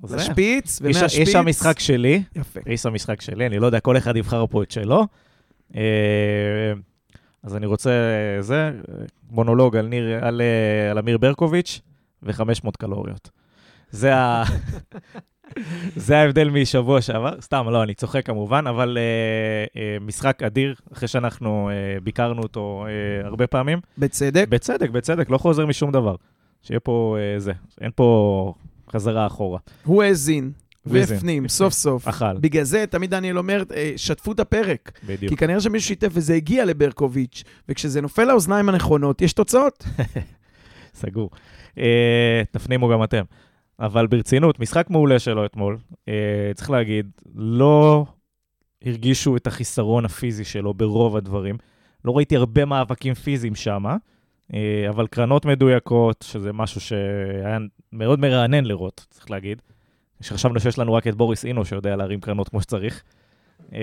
[0.04, 0.16] זה.
[0.16, 0.82] לשפיץ,
[1.18, 2.60] איש, המשחק שלי, יפה.
[2.68, 5.08] איש המשחק שלי, אני לא יודע, כל אחד יבחר פה את שלו.
[5.76, 5.82] אה,
[7.44, 8.72] אז אני רוצה, אה, זה,
[9.32, 11.82] מונולוג על, ניר, על, אה, על אמיר ברקוביץ'
[12.24, 13.30] ו-500 קלוריות.
[13.92, 14.44] זה, ה...
[15.96, 17.42] זה ההבדל משבוע שעבר.
[17.42, 22.86] סתם, לא, אני צוחק כמובן, אבל אה, אה, משחק אדיר, אחרי שאנחנו אה, ביקרנו אותו
[22.88, 23.80] אה, הרבה פעמים.
[23.98, 24.48] בצדק.
[24.50, 26.16] בצדק, בצדק, לא חוזר משום דבר.
[26.62, 28.54] שיהיה פה אה, זה, אין פה
[28.92, 29.60] חזרה אחורה.
[29.84, 30.52] הוא האזין.
[30.86, 32.08] והפנים, סוף סוף.
[32.08, 35.00] אכל, בגלל זה תמיד דניאל אומר, אה, שתפו את הפרק.
[35.04, 35.30] בדיוק.
[35.30, 39.84] כי כנראה שמישהו שיתף וזה הגיע לברקוביץ', וכשזה נופל לאוזניים הנכונות, יש תוצאות.
[41.02, 41.30] סגור.
[41.78, 43.24] אה, תפנימו גם אתם.
[43.80, 45.78] אבל ברצינות, משחק מעולה שלו אתמול,
[46.08, 48.06] אה, צריך להגיד, לא
[48.86, 51.58] הרגישו את החיסרון הפיזי שלו ברוב הדברים.
[52.06, 53.96] לא ראיתי הרבה מאבקים פיזיים שם, אה,
[54.90, 57.58] אבל קרנות מדויקות, שזה משהו שהיה
[57.94, 59.62] מאוד מרענן לראות, צריך להגיד.
[60.22, 63.04] שחשבנו שיש לנו רק את בוריס אינו שיודע להרים קרנות כמו שצריך.
[63.74, 63.80] אה,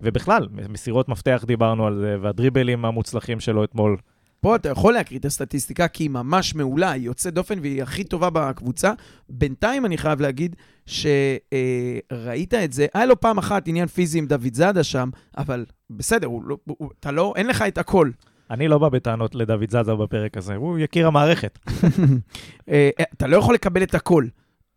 [0.00, 3.96] ובכלל, מסירות מפתח דיברנו על זה, והדריבלים המוצלחים שלו אתמול,
[4.40, 8.04] פה אתה יכול להקריא את הסטטיסטיקה, כי היא ממש מעולה, היא יוצאת דופן והיא הכי
[8.04, 8.92] טובה בקבוצה.
[9.28, 10.56] בינתיים אני חייב להגיד
[10.86, 16.26] שראית את זה, היה לו פעם אחת עניין פיזי עם דוד זאדה שם, אבל בסדר,
[16.26, 18.10] הוא לא, הוא, אתה לא, אין לך את הכל.
[18.52, 21.58] אני לא בא בטענות לדוד זאדה בפרק הזה, הוא יקיר המערכת.
[22.70, 24.26] אה, אתה לא יכול לקבל את הכל.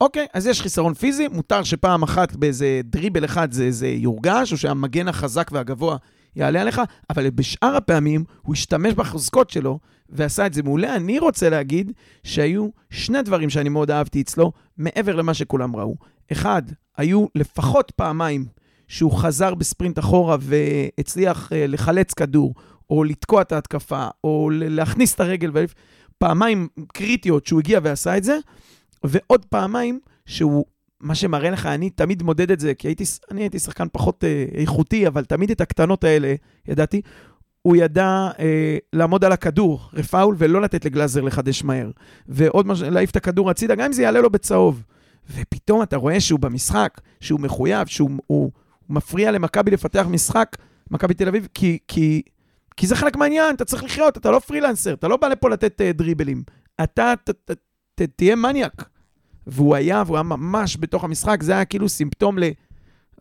[0.02, 4.58] אוקיי, אז יש חיסרון פיזי, מותר שפעם אחת באיזה דריבל אחד זה, זה יורגש, או
[4.58, 5.98] שהמגן החזק והגבוה
[6.36, 10.96] יעלה עליך, אבל בשאר הפעמים הוא השתמש בחוזקות שלו ועשה את זה מעולה.
[10.96, 11.92] אני רוצה להגיד
[12.24, 15.96] שהיו שני דברים שאני מאוד אהבתי אצלו, מעבר למה שכולם ראו.
[16.32, 16.64] אחד,
[16.98, 18.46] היו לפחות פעמיים
[18.88, 22.54] שהוא חזר בספרינט אחורה והצליח אה, לחלץ כדור,
[22.90, 25.52] או לתקוע את ההתקפה, או להכניס את הרגל,
[26.18, 28.38] פעמיים קריטיות שהוא הגיע ועשה את זה,
[29.04, 30.66] ועוד פעמיים שהוא,
[31.00, 34.46] מה שמראה לך, אני תמיד מודד את זה, כי הייתי, אני הייתי שחקן פחות אה,
[34.54, 36.36] איכותי, אבל תמיד את הקטנות האלה
[36.68, 37.02] ידעתי.
[37.62, 41.92] הוא ידע אה, לעמוד על הכדור, רפאול, ולא לתת לגלאזר לחדש מהר.
[42.28, 44.84] ועוד משהו, להעיף את הכדור הצידה, גם אם זה יעלה לו בצהוב.
[45.34, 48.52] ופתאום אתה רואה שהוא במשחק, שהוא מחויב, שהוא הוא, הוא
[48.96, 50.58] מפריע למכבי לפתח משחק,
[50.92, 52.22] מכבי תל אביב, כי, כי,
[52.78, 55.82] כי זה חלק מהעניין, אתה צריך לחיות, אתה לא פרילנסר, אתה לא בא לפה לתת
[55.82, 56.44] אה, דריבלים.
[56.84, 57.52] אתה ת, ת,
[57.96, 58.90] ת, תהיה מניאק.
[59.48, 62.44] והוא היה, והוא היה ממש בתוך המשחק, זה היה כאילו סימפטום ל,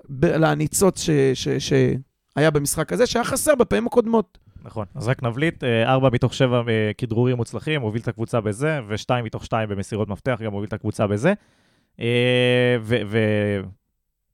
[0.08, 4.38] ב, לניצוץ ש, ש, שהיה במשחק הזה, שהיה חסר בפעמים הקודמות.
[4.62, 4.86] נכון.
[4.94, 9.24] אז רק נבליט, אה, ארבע מתוך שבע אה, כדרורים מוצלחים, הוביל את הקבוצה בזה, ושתיים
[9.24, 11.32] מתוך שתיים במסירות מפתח, גם הוביל את הקבוצה בזה.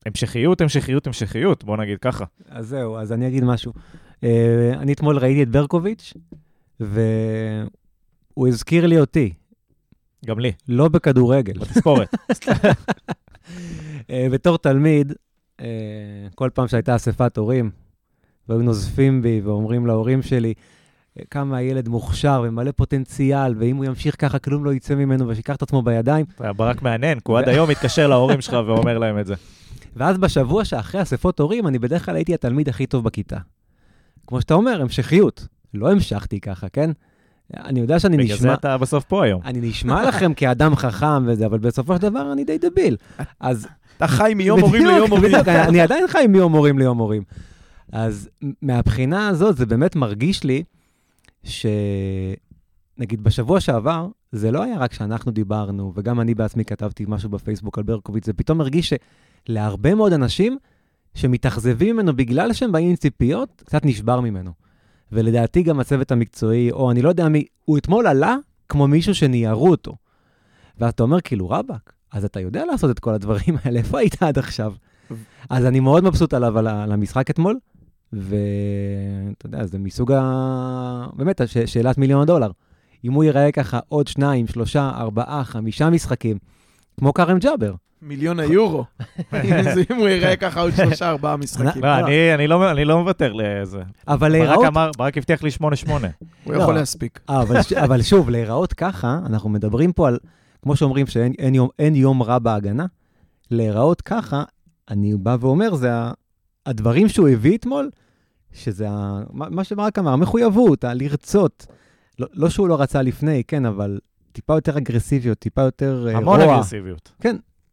[0.07, 2.25] והמשכיות, המשכיות, המשכיות, בוא נגיד ככה.
[2.49, 3.73] אז זהו, אז אני אגיד משהו.
[4.25, 6.15] אה, אני אתמול ראיתי את ברקוביץ',
[6.81, 9.33] והוא הזכיר לי אותי,
[10.27, 11.59] גם לי, לא בכדורגל.
[11.59, 12.15] בתספורת.
[14.11, 15.13] אה, בתור תלמיד,
[15.61, 15.67] אה,
[16.35, 17.71] כל פעם שהייתה אספת הורים,
[18.49, 20.55] והיו נוזפים בי ואומרים להורים שלי,
[21.31, 25.63] כמה הילד מוכשר ומלא פוטנציאל, ואם הוא ימשיך ככה, כלום לא יצא ממנו, ושייקח את
[25.63, 26.27] עצמו בידיים.
[26.57, 29.35] ברק מעניין, כי הוא עד היום מתקשר להורים שלך ואומר להם את זה.
[29.97, 33.39] ואז בשבוע שאחרי אספות הורים, אני בדרך כלל הייתי התלמיד הכי טוב בכיתה.
[34.27, 35.47] כמו שאתה אומר, המשכיות.
[35.75, 36.91] לא המשכתי ככה, כן?
[37.57, 38.49] אני יודע שאני בגלל נשמע...
[38.49, 39.41] זה אתה בסוף פה היום.
[39.45, 42.97] אני נשמע לכם כאדם חכם וזה, אבל בסופו של דבר אני די דביל.
[43.41, 43.69] אז...
[43.97, 45.33] אתה חי מיום הורים בדיוק, ליום הורים.
[45.33, 47.23] בדיוק, אני עדיין חי מיום הורים ליום הורים.
[47.93, 48.29] אז
[48.63, 50.63] מהבחינה הזאת, זה באמת מרגיש לי
[51.45, 51.67] ש...
[52.99, 57.79] נגיד, בשבוע שעבר, זה לא היה רק שאנחנו דיברנו, וגם אני בעצמי כתבתי משהו בפייסבוק
[57.79, 58.93] על ברקוביץ', זה פתאום הרגיש
[59.49, 60.59] שלהרבה מאוד אנשים
[61.15, 64.53] שמתאכזבים ממנו בגלל שהם באים עם ציפיות, קצת נשבר ממנו.
[65.13, 68.37] ולדעתי גם הצוות המקצועי, או אני לא יודע מי, הוא אתמול עלה
[68.69, 69.97] כמו מישהו שניירו אותו.
[70.79, 74.23] ואז אתה אומר, כאילו, רבאק, אז אתה יודע לעשות את כל הדברים האלה, איפה היית
[74.23, 74.73] עד עכשיו?
[75.51, 77.59] אז אני מאוד מבסוט עליו, על על המשחק אתמול,
[78.13, 81.07] ואתה יודע, זה מסוג ה...
[81.13, 81.59] באמת, הש...
[81.59, 82.51] שאלת מיליון הדולר.
[83.05, 86.39] אם הוא ייראה ככה עוד שניים, שלושה, ארבעה, חמישה משחקים,
[86.99, 88.85] כמו כרם ג'אבר, מיליון היורו.
[89.91, 91.85] אם הוא יראה ככה עוד שלושה, ארבעה משחקים.
[91.85, 93.83] לא, אני- אני לא- אני לא מוותר לזה.
[94.09, 94.67] אבל להיראות...
[94.99, 95.63] ברק הבטיח לי 8-8.
[96.45, 96.63] הוא לא.
[96.63, 97.21] יכול להספיק.
[97.31, 97.43] אה,
[97.85, 100.19] אבל, שוב, להיראות ככה, אנחנו מדברים פה על,
[100.63, 102.87] כמו שאומרים שאין אין יום, אין יום רע בהגנה,
[103.51, 104.43] להיראות ככה,
[104.91, 105.91] אני בא ואומר, זה.
[106.67, 107.91] הדברים שהוא הביא אתמול,
[108.53, 108.87] שזה.
[109.33, 111.67] מה שברק אמר, המחויבות, הלרצות.
[112.19, 113.99] לא, לא שהוא לא רצה לפני, כן, אבל
[114.33, 116.55] טיפה יותר אגרסיביות, טיפה יותר אה, המון רוע.
[116.55, 117.13] אגרסיביות.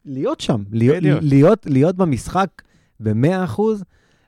[0.08, 1.02] להיות שם, להיות.
[1.22, 2.48] להיות, להיות במשחק
[3.00, 3.60] ב-100%,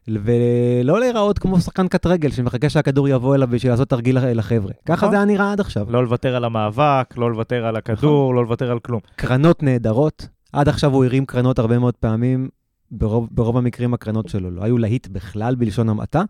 [0.08, 4.72] ולא להיראות כמו שחקן קט רגל שמחכה שהכדור יבוא אליו בשביל לעשות תרגיל לח- לחבר'ה.
[4.86, 5.10] ככה נכון.
[5.10, 5.86] זה היה נראה עד עכשיו.
[5.92, 7.94] לא לוותר על המאבק, לא לוותר על נכון.
[7.94, 9.00] הכדור, לא לוותר על כלום.
[9.16, 10.28] קרנות נהדרות.
[10.52, 12.48] עד עכשיו הוא הרים קרנות הרבה מאוד פעמים,
[12.90, 16.22] ברוב, ברוב המקרים הקרנות שלו לא היו להיט בכלל בלשון המעטה,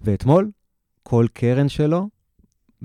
[0.00, 0.50] ואתמול,
[1.02, 2.08] כל קרן שלו,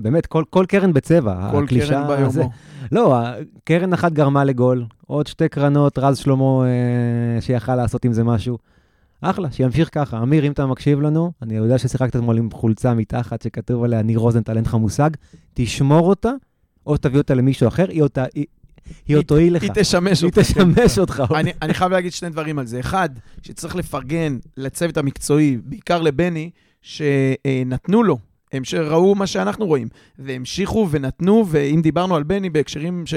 [0.02, 1.48] באמת, כל, כל קרן בצבע.
[1.50, 2.52] כל הקלישאה קרן הזה- ביומו.
[2.92, 3.32] לא, ה-
[3.64, 8.58] קרן אחת גרמה לגול, עוד שתי קרנות, רז שלמה אה, שיכל לעשות עם זה משהו.
[9.20, 10.22] אחלה, שימשיך ככה.
[10.22, 14.18] אמיר, אם אתה מקשיב לנו, אני יודע ששיחקת אתמול עם חולצה מתחת שכתוב עליה ניר
[14.18, 15.10] רוזנטל, אין לך מושג,
[15.54, 16.30] תשמור אותה,
[16.86, 18.44] או תביא אותה למישהו אחר, היא, אותה, היא,
[19.08, 19.62] היא אותו היא לך.
[19.62, 20.42] היא תשמש היא אותך.
[20.42, 20.72] כן.
[20.72, 21.22] תשמש אותך.
[21.62, 22.80] אני חייב להגיד שני דברים על זה.
[22.80, 23.08] אחד,
[23.42, 26.50] שצריך לפרגן לצוות המקצועי, בעיקר לבני,
[26.82, 28.18] שנתנו לו,
[28.52, 29.88] הם שראו מה שאנחנו רואים,
[30.18, 33.14] והמשיכו ונתנו, ואם דיברנו על בני בהקשרים ש...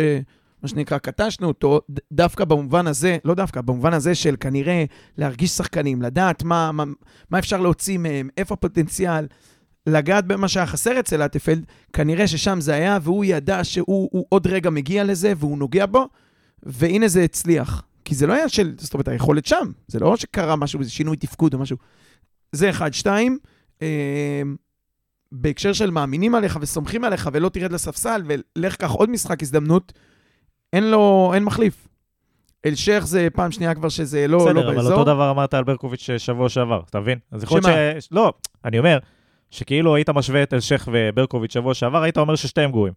[0.64, 1.82] מה שנקרא, קטשנו אותו,
[2.12, 4.86] דווקא במובן הזה, לא דווקא, במובן הזה של כנראה
[5.18, 6.84] להרגיש שחקנים, לדעת מה, מה,
[7.30, 9.28] מה אפשר להוציא מהם, איפה הפוטנציאל,
[9.88, 14.48] לגעת במה שהיה חסר אצל אטפלד, כנראה ששם זה היה, והוא ידע שהוא הוא עוד
[14.48, 16.08] רגע מגיע לזה, והוא נוגע בו,
[16.64, 17.84] והנה זה הצליח.
[18.06, 19.72] כי זה לא היה של, זאת אומרת, היכולת שם.
[19.88, 21.78] זה לא שקרה משהו, איזה שינוי תפקוד או משהו.
[22.52, 22.94] זה אחד.
[22.94, 23.38] שתיים,
[23.82, 24.42] אה,
[25.34, 29.94] בהקשר של מאמינים עליך וסומכים עליך ולא תרד לספסל ולך קח עוד משחק הזדמנות,
[30.74, 31.88] אין לו, אין מחליף.
[32.66, 34.92] אלשיך זה פעם שנייה כבר שזה לא, בסדר, לא אבל באזור.
[34.92, 37.18] אותו דבר אמרת על ברקוביץ' שבוע שעבר, אתה מבין?
[37.32, 38.04] אז יכול להיות?
[38.04, 38.08] ש...
[38.12, 38.34] לא,
[38.66, 38.98] אני אומר,
[39.50, 42.94] שכאילו היית משווה את אלשיך וברקוביץ' שבוע שעבר, היית אומר ששתיהם גרועים.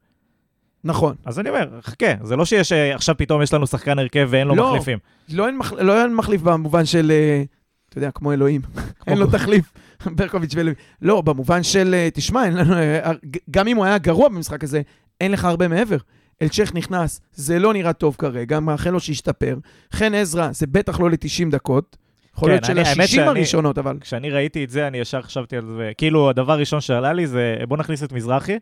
[0.84, 1.14] נכון.
[1.24, 4.46] אז אני אומר, חכה, זה לא שיש אה, עכשיו פתאום יש לנו שחקן הרכב ואין
[4.46, 4.70] לו לא.
[4.70, 4.98] מחליפים.
[5.28, 5.72] לא אין, מח...
[5.72, 7.42] לא אין מחליף במובן של, אה,
[7.88, 8.60] אתה יודע, כמו אלוהים.
[9.06, 9.72] אין לו תחליף,
[10.16, 10.76] ברקוביץ' ואלוהים.
[11.02, 12.42] לא, במובן של, אה, תשמע,
[12.72, 14.82] אה, ג- גם אם הוא היה גרוע במשחק הזה,
[15.20, 15.96] אין לך הרבה מעבר.
[16.42, 19.56] אלצ'ך נכנס, זה לא נראה טוב כרגע, מאחל לו שישתפר.
[19.92, 21.96] חן עזרא, זה בטח לא ל-90 דקות.
[22.36, 23.96] יכול כן, להיות של האמת ה-60 שאני- הראשונות, אבל...
[24.00, 27.56] כשאני ראיתי את זה, אני ישר חשבתי על זה, כאילו, הדבר הראשון שעלה לי זה,
[27.68, 28.56] בוא נכניס את מזרחי,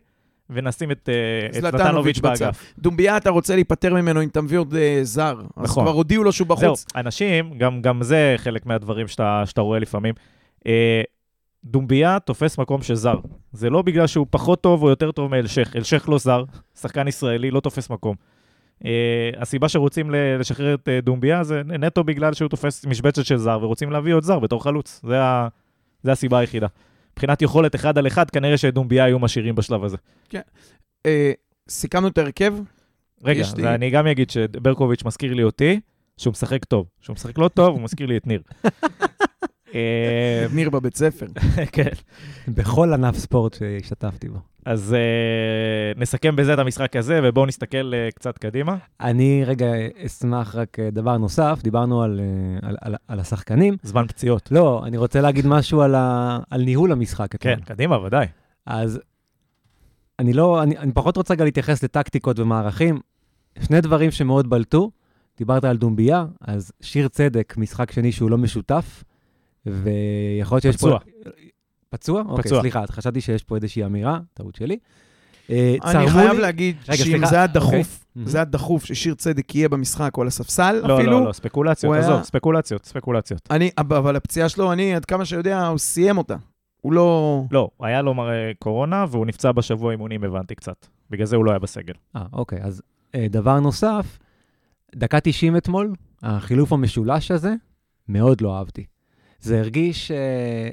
[0.49, 2.19] ונשים את אה, את זלטנוביץ'.
[2.19, 2.73] באגף.
[2.79, 5.35] דומביה, אתה רוצה להיפטר ממנו אם אתה מביא עוד אה, זר.
[5.57, 5.83] אז נכון.
[5.83, 6.85] כבר הודיעו לו שהוא זהו, בחוץ.
[6.95, 10.13] אנשים, גם, גם זה חלק מהדברים שאתה, שאתה רואה לפעמים.
[10.67, 11.01] אה,
[11.65, 13.15] דומביה תופס מקום של זר.
[13.53, 15.75] זה לא בגלל שהוא פחות טוב או יותר טוב מאלשיך.
[15.75, 16.43] אלשיך לא זר,
[16.79, 18.15] שחקן ישראלי, לא תופס מקום.
[18.85, 18.89] אה,
[19.37, 23.91] הסיבה שרוצים לשחרר את אה, דומביה זה נטו בגלל שהוא תופס משבצת של זר, ורוצים
[23.91, 25.01] להביא עוד זר בתור חלוץ.
[25.07, 25.47] זה, ה,
[26.03, 26.67] זה הסיבה היחידה.
[27.13, 29.97] מבחינת יכולת אחד על אחד, כנראה שאת דומביה היו משאירים בשלב הזה.
[31.05, 31.31] אה,
[31.69, 32.53] סיכמנו את ההרכב.
[33.23, 35.79] רגע, לי- ואני גם אגיד שברקוביץ' מזכיר לי אותי,
[36.17, 36.85] שהוא משחק טוב.
[37.01, 38.41] שהוא משחק לא טוב, הוא מזכיר לי את ניר.
[39.75, 41.25] אה, ניר בבית ספר.
[41.71, 41.89] כן.
[42.47, 44.39] בכל ענף ספורט שהשתתפתי בו.
[44.65, 48.75] אז uh, נסכם בזה את המשחק הזה, ובואו נסתכל uh, קצת קדימה.
[49.01, 49.67] אני רגע
[50.05, 53.77] אשמח רק אה, דבר נוסף, דיברנו על, אה, על, על, על השחקנים.
[53.83, 54.51] זמן פציעות.
[54.51, 57.35] לא, אני רוצה להגיד משהו על, ה, על ניהול המשחק.
[57.39, 57.59] כן.
[57.65, 58.27] קדימה, ודאי.
[58.65, 58.99] אז
[60.19, 62.99] אני לא, אני, אני פחות רוצה רגע להתייחס לטקטיקות ומערכים.
[63.63, 64.91] שני דברים שמאוד בלטו,
[65.37, 69.03] דיברת על דומביה, אז שיר צדק, משחק שני שהוא לא משותף,
[69.65, 70.99] ויכול להיות שיש פצוע.
[70.99, 71.29] פה...
[71.89, 72.21] פצוע?
[72.27, 72.61] אוקיי, פצוע.
[72.61, 74.77] סליחה, אז חשבתי שיש פה איזושהי אמירה, טעות שלי.
[75.49, 77.61] אה, אני חייב לי- להגיד רגע, שאם סליחה, זה היה אוקיי.
[77.61, 78.27] דחוף, מהמם.
[78.27, 81.11] זה היה דחוף ששיר צדק יהיה במשחק או על הספסל לא, אפילו.
[81.11, 83.47] לא, לא, ספקולציות, הוא היה- עזוב, ספקולציות, ספקולציות.
[83.51, 86.35] אני, אבל הפציעה שלו, אני, עד כמה שיודע, הוא סיים אותה.
[86.81, 87.43] הוא לא...
[87.51, 90.85] לא, היה לו מראה קורונה, והוא נפצע בשבוע אימונים, הבנתי קצת.
[91.09, 91.93] בגלל זה הוא לא היה בסגל.
[92.15, 92.81] אה, אוקיי, אז
[93.15, 94.19] אה, דבר נוסף,
[94.95, 95.93] דקה 90 אתמול,
[96.23, 97.53] החילוף המשולש הזה,
[98.07, 98.85] מאוד לא אהבתי.
[99.45, 100.69] זה הרגיש, אה,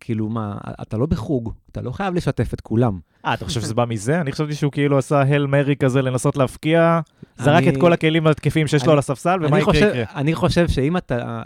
[0.00, 2.98] כאילו, מה, אתה לא בחוג, אתה לא חייב לשתף את כולם.
[3.26, 4.20] אה, אתה חושב שזה בא מזה?
[4.20, 7.00] אני חשבתי שהוא כאילו עשה הל מרי כזה לנסות להפקיע,
[7.38, 10.04] זרק אני- את כל הכלים התקפים שיש לו אני- על הספסל, ומה יקרה יקרה.
[10.14, 11.42] אני חושב שאם אתה,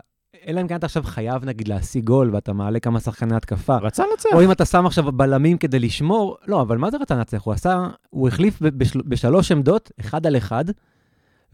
[0.48, 4.04] אלא אם כן אתה עכשיו חייב, נגיד, להשיג גול, ואתה מעלה כמה שחקני התקפה, רצה
[4.10, 4.28] לנצח.
[4.34, 7.42] או אם אתה שם עכשיו בלמים כדי לשמור, לא, אבל מה זה רצה לנצח?
[7.42, 10.64] הוא עשה, הוא החליף בשל, בשלוש עמדות, אחד על אחד,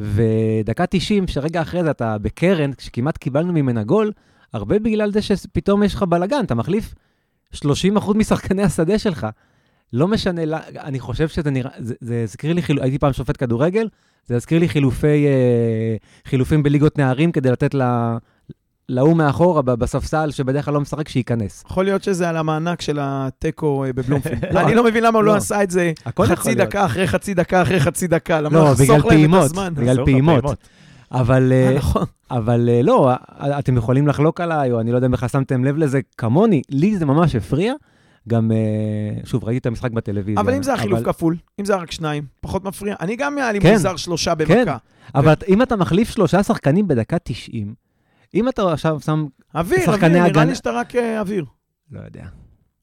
[0.00, 4.12] ודקה 90, שרגע אחרי זה אתה בקרן, כשכמעט קיבלנו ממנה גול,
[4.52, 6.94] הרבה בגלל זה שפתאום יש לך בלאגן, אתה מחליף
[7.54, 7.58] 30%
[8.14, 9.26] משחקני השדה שלך.
[9.92, 13.88] לא משנה, לה- אני חושב שזה נראה, זה זה הזכיר לי, הייתי פעם שופט כדורגל,
[14.26, 18.16] זה הזכיר לי חילופי, אה, חילופים בליגות נערים כדי לתת ל-
[18.88, 21.64] להוא מאחורה, בספסל, שבדרך כלל לא משחק, שייכנס.
[21.70, 24.44] יכול להיות שזה על המענק של התיקו אה, בבלומפילד.
[24.54, 25.36] לא, אני לא מבין למה הוא לא לא.
[25.36, 25.92] עשה את זה
[26.24, 26.54] חצי.
[26.54, 28.40] דקה אחרי חצי דקה אחרי חצי דקה.
[28.40, 29.52] למה לא, לחסוך בגלל להם את פעימות?
[29.74, 30.44] בגלל פעימות.
[31.12, 32.04] אבל, אה, אה, נכון.
[32.30, 33.12] אבל אה, לא,
[33.58, 36.98] אתם יכולים לחלוק עליי, או אני לא יודע אם בכלל שמתם לב לזה כמוני, לי
[36.98, 37.74] זה ממש הפריע.
[38.28, 38.50] גם,
[39.24, 40.40] שוב, ראיתי את המשחק בטלוויזיה.
[40.40, 42.94] אבל אם זה החילוף אבל- כפול, אם זה רק שניים, פחות מפריע.
[43.00, 43.72] אני גם היה לי כן.
[43.72, 44.58] מוזר שלושה כן.
[44.58, 44.76] במכה.
[45.14, 47.74] אבל אם אתה מחליף שלושה שחקנים בדקה 90,
[48.34, 51.44] אם אתה עכשיו שם, אוויר, שחקני אוויר, נראה הגנה- לי שאתה רק אוויר.
[51.92, 52.24] לא יודע.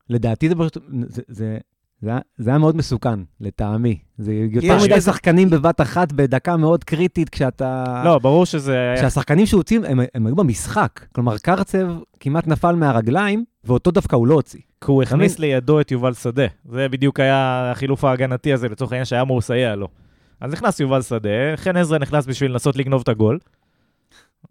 [0.10, 1.58] לדעתי זה פשוט, זה, זה,
[2.02, 3.98] זה, זה היה מאוד מסוכן, לטעמי.
[4.18, 8.02] זה יותר מדי שחקנים בבת אחת בדקה מאוד קריטית, כשאתה...
[8.06, 8.98] לא, ברור שזה היה...
[8.98, 11.06] שהשחקנים שהוציאים, הם, הם היו במשחק.
[11.16, 11.88] כלומר, קרצב
[12.20, 14.60] כמעט נפל מהרגליים, ואותו דווקא הוא לא הוציא.
[14.82, 15.40] כי הוא הכניס?
[15.40, 16.46] לידו את יובל שדה.
[16.72, 19.88] זה בדיוק היה החילוף ההגנתי הזה, לצורך העניין שהיה אמור לסייע לו.
[20.42, 23.40] אז נכנס יובל שדה, חן עזרא נכנס בשביל לנסות לגנוב את הגול.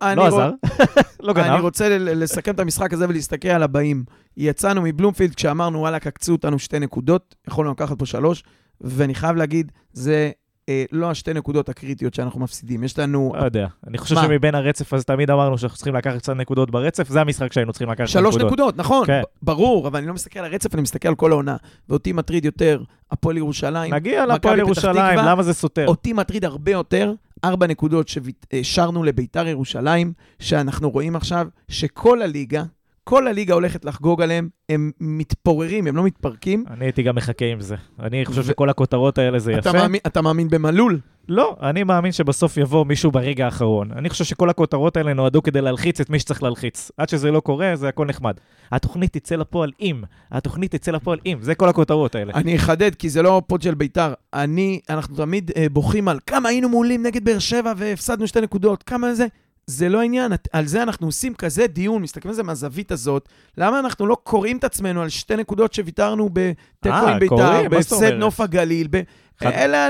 [0.03, 0.51] אני לא עזר,
[1.21, 1.61] לא אני גנב.
[1.61, 4.05] רוצה ל- לסכם את המשחק הזה ולהסתכל על הבאים.
[4.37, 8.45] יצאנו מבלומפילד כשאמרנו, וואלכ, עקצו אותנו שתי נקודות, יכולנו לקחת פה שלוש,
[8.81, 10.31] ואני חייב להגיד, זה
[10.69, 12.85] אה, לא השתי נקודות הקריטיות שאנחנו מפסידים.
[12.85, 13.67] יש לנו לא יודע.
[13.87, 14.23] אני חושב מה?
[14.23, 17.91] שמבין הרצף, אז תמיד אמרנו שאנחנו צריכים לקחת קצת נקודות ברצף, זה המשחק שהיינו צריכים
[17.91, 18.47] לקחת שלוש נקודות.
[18.53, 19.21] נקודות, נכון, כן.
[19.43, 21.57] ברור, אבל אני לא מסתכל על הרצף, אני מסתכל על כל העונה.
[21.89, 23.95] ואותי מטריד יותר הפועל ירושלים.
[23.95, 25.19] נגיע לפועל ירושלים.
[25.19, 25.87] למה זה סותר?
[25.87, 27.13] אותי מטריד הרבה יותר
[27.45, 32.65] ארבע נקודות שהשארנו לביתר ירושלים, שאנחנו רואים עכשיו שכל הליגה,
[33.09, 36.65] כל הליגה הולכת לחגוג עליהם, הם מתפוררים, הם לא מתפרקים.
[36.71, 37.77] אני הייתי גם מחכה עם זה.
[38.01, 39.73] אני חושב ו- שכל הכותרות האלה זה יפה.
[39.73, 41.01] מאמין, אתה מאמין במלול?
[41.29, 43.93] לא, אני מאמין שבסוף יבוא מישהו ברגע האחרון.
[43.93, 46.91] אני חושב שכל הכותרות האלה נועדו כדי להלחיץ את מי שצריך להלחיץ.
[46.97, 48.35] עד שזה לא קורה, זה הכל נחמד.
[48.73, 50.03] התוכנית תצא לפועל אם.
[50.33, 51.39] התוכנית תצא לפועל אם.
[51.41, 52.33] זה כל הכותרות האלה.
[52.35, 54.13] אני אחדד, כי זה לא פוד של ביתר.
[54.35, 58.83] אני, אנחנו תמיד אה, בוכים על כמה היינו מעולים נגד באר שבע והפסדנו שתי נקודות,
[58.83, 59.27] כמה זה.
[59.67, 63.29] זה לא העניין, את- על זה אנחנו עושים כזה דיון, מסתכלים על זה מהזווית הזאת.
[63.59, 67.37] למה אנחנו לא קוראים את עצמנו על שתי נקודות שוויתרנו בתיקו אה, עם ביתר?
[67.37, 68.13] מה זאת בהפסד?
[68.13, 68.89] נוף הגליל?
[68.91, 69.01] ב...
[69.43, 69.89] אלה...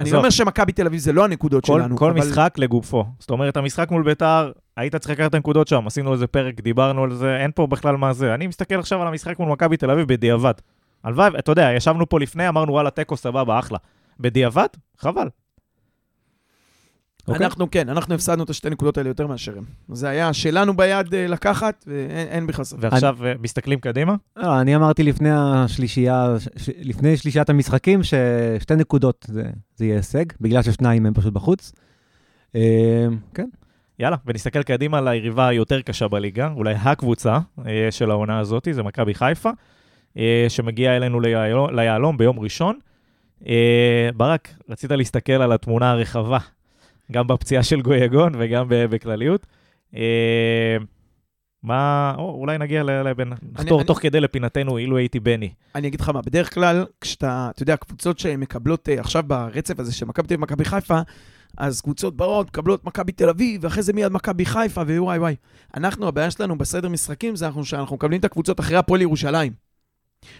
[0.00, 0.10] אני.
[0.10, 3.04] לא אומר שמכבי תל אביב זה לא הנקודות כל, שלנו, כל אבל משחק לגופו.
[3.18, 7.04] זאת אומרת, המשחק מול ביתר, היית צריך לקחת את הנקודות שם, עשינו איזה פרק, דיברנו
[7.04, 8.34] על זה, אין פה בכלל מה זה.
[8.34, 10.54] אני מסתכל עכשיו על המשחק מול מכבי תל אביב בדיעבד.
[11.04, 13.78] הלוואי, אתה יודע, ישבנו פה לפני, אמרנו וואלה, תיקו סבבה, אחלה.
[14.20, 14.66] בדיעבד?
[14.98, 15.28] חבל.
[17.28, 17.46] אוקיי?
[17.46, 19.64] אנחנו כן, אנחנו הפסדנו את השתי נקודות האלה יותר מאשר הם.
[19.92, 22.78] זה היה שלנו ביד אה, לקחת, ואין אין בכלל ספק.
[22.82, 24.14] ועכשיו אה, מסתכלים קדימה?
[24.36, 29.44] לא, אני אמרתי לפני השלישייה, ש- לפני שלישיית המשחקים, ששתי נקודות זה,
[29.76, 31.72] זה יהיה הישג, בגלל ששניים הם פשוט בחוץ.
[32.54, 33.48] אה, כן,
[33.98, 39.14] יאללה, ונסתכל קדימה ליריבה היותר קשה בליגה, אולי הקבוצה אה, של העונה הזאת, זה מכבי
[39.14, 39.50] חיפה,
[40.18, 42.78] אה, שמגיעה אלינו ליהלום, ליהלום ביום ראשון.
[43.48, 46.38] אה, ברק, רצית להסתכל על התמונה הרחבה,
[47.12, 49.46] גם בפציעה של גויגון וגם בכלליות.
[49.96, 50.76] אה,
[51.62, 52.82] מה, או, אולי נגיע
[53.52, 55.50] נחתור אני- תוך כדי לפינתנו, אילו הייתי בני.
[55.74, 59.92] אני אגיד לך מה, בדרך כלל, כשאתה, אתה יודע, קבוצות שמקבלות אה, עכשיו ברצף הזה
[59.94, 61.00] של מכבי תל אביב ומכבי חיפה,
[61.58, 65.34] אז קבוצות באות, מקבלות מכבי תל אביב, ואחרי זה מיד מכבי חיפה, ווואי וואי.
[65.76, 69.52] אנחנו, הבעיה שלנו בסדר משחקים זה אנחנו, שאנחנו מקבלים את הקבוצות אחרי הפועל ירושלים.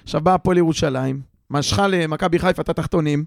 [0.03, 3.25] עכשיו באה הפועל ירושלים, משכה למכבי חיפה את התחתונים,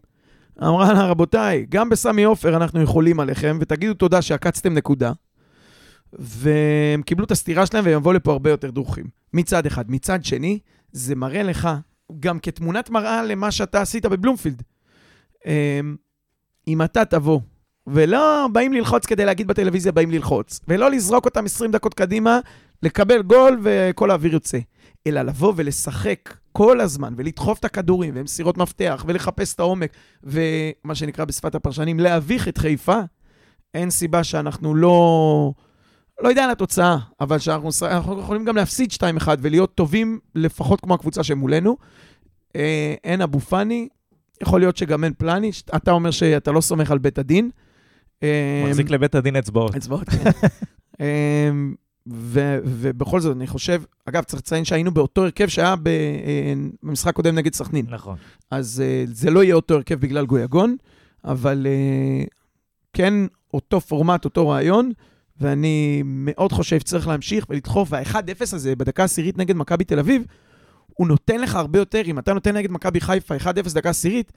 [0.63, 5.11] אמרה לה, רבותיי, גם בסמי עופר אנחנו יכולים עליכם, ותגידו תודה שעקצתם נקודה.
[6.13, 9.05] והם קיבלו את הסטירה שלהם והם יבואו לפה הרבה יותר דרוכים.
[9.33, 9.91] מצד אחד.
[9.91, 10.59] מצד שני,
[10.91, 11.69] זה מראה לך
[12.19, 14.63] גם כתמונת מראה למה שאתה עשית בבלומפילד.
[15.45, 15.95] אמ,
[16.67, 17.39] אם אתה תבוא,
[17.87, 22.39] ולא באים ללחוץ כדי להגיד בטלוויזיה באים ללחוץ, ולא לזרוק אותם 20 דקות קדימה,
[22.83, 24.57] לקבל גול וכל האוויר יוצא,
[25.07, 29.91] אלא לבוא ולשחק כל הזמן, ולדחוף את הכדורים, ומסירות מפתח, ולחפש את העומק,
[30.23, 32.99] ומה שנקרא בשפת הפרשנים, להביך את חיפה,
[33.73, 35.53] אין סיבה שאנחנו לא...
[36.21, 40.93] לא יודע על התוצאה, אבל שאנחנו אנחנו יכולים גם להפסיד 2-1 ולהיות טובים לפחות כמו
[40.93, 41.77] הקבוצה שמולנו.
[42.55, 43.87] אה, אין אבו פאני,
[44.41, 45.51] יכול להיות שגם אין פלני.
[45.75, 47.49] אתה אומר שאתה לא סומך על בית הדין.
[48.67, 49.75] מחזיק לבית הדין אצבעות.
[49.75, 50.29] אצבעות, כן.
[52.11, 56.53] אה, ו- ובכל זאת, אני חושב, אגב, צריך לציין שהיינו באותו הרכב שהיה אה,
[56.83, 57.85] במשחק קודם נגד סכנין.
[57.89, 58.17] נכון.
[58.51, 60.75] אז uh, זה לא יהיה אותו הרכב בגלל גויגון,
[61.25, 62.29] אבל uh,
[62.93, 63.13] כן
[63.53, 64.91] אותו פורמט, אותו רעיון,
[65.41, 70.23] ואני מאוד חושב שצריך להמשיך ולדחוף, וה-1-0 הזה בדקה עשירית נגד מכבי תל אביב,
[70.87, 74.31] הוא נותן לך הרבה יותר, אם אתה נותן נגד מכבי חיפה 1-0 דקה עשירית,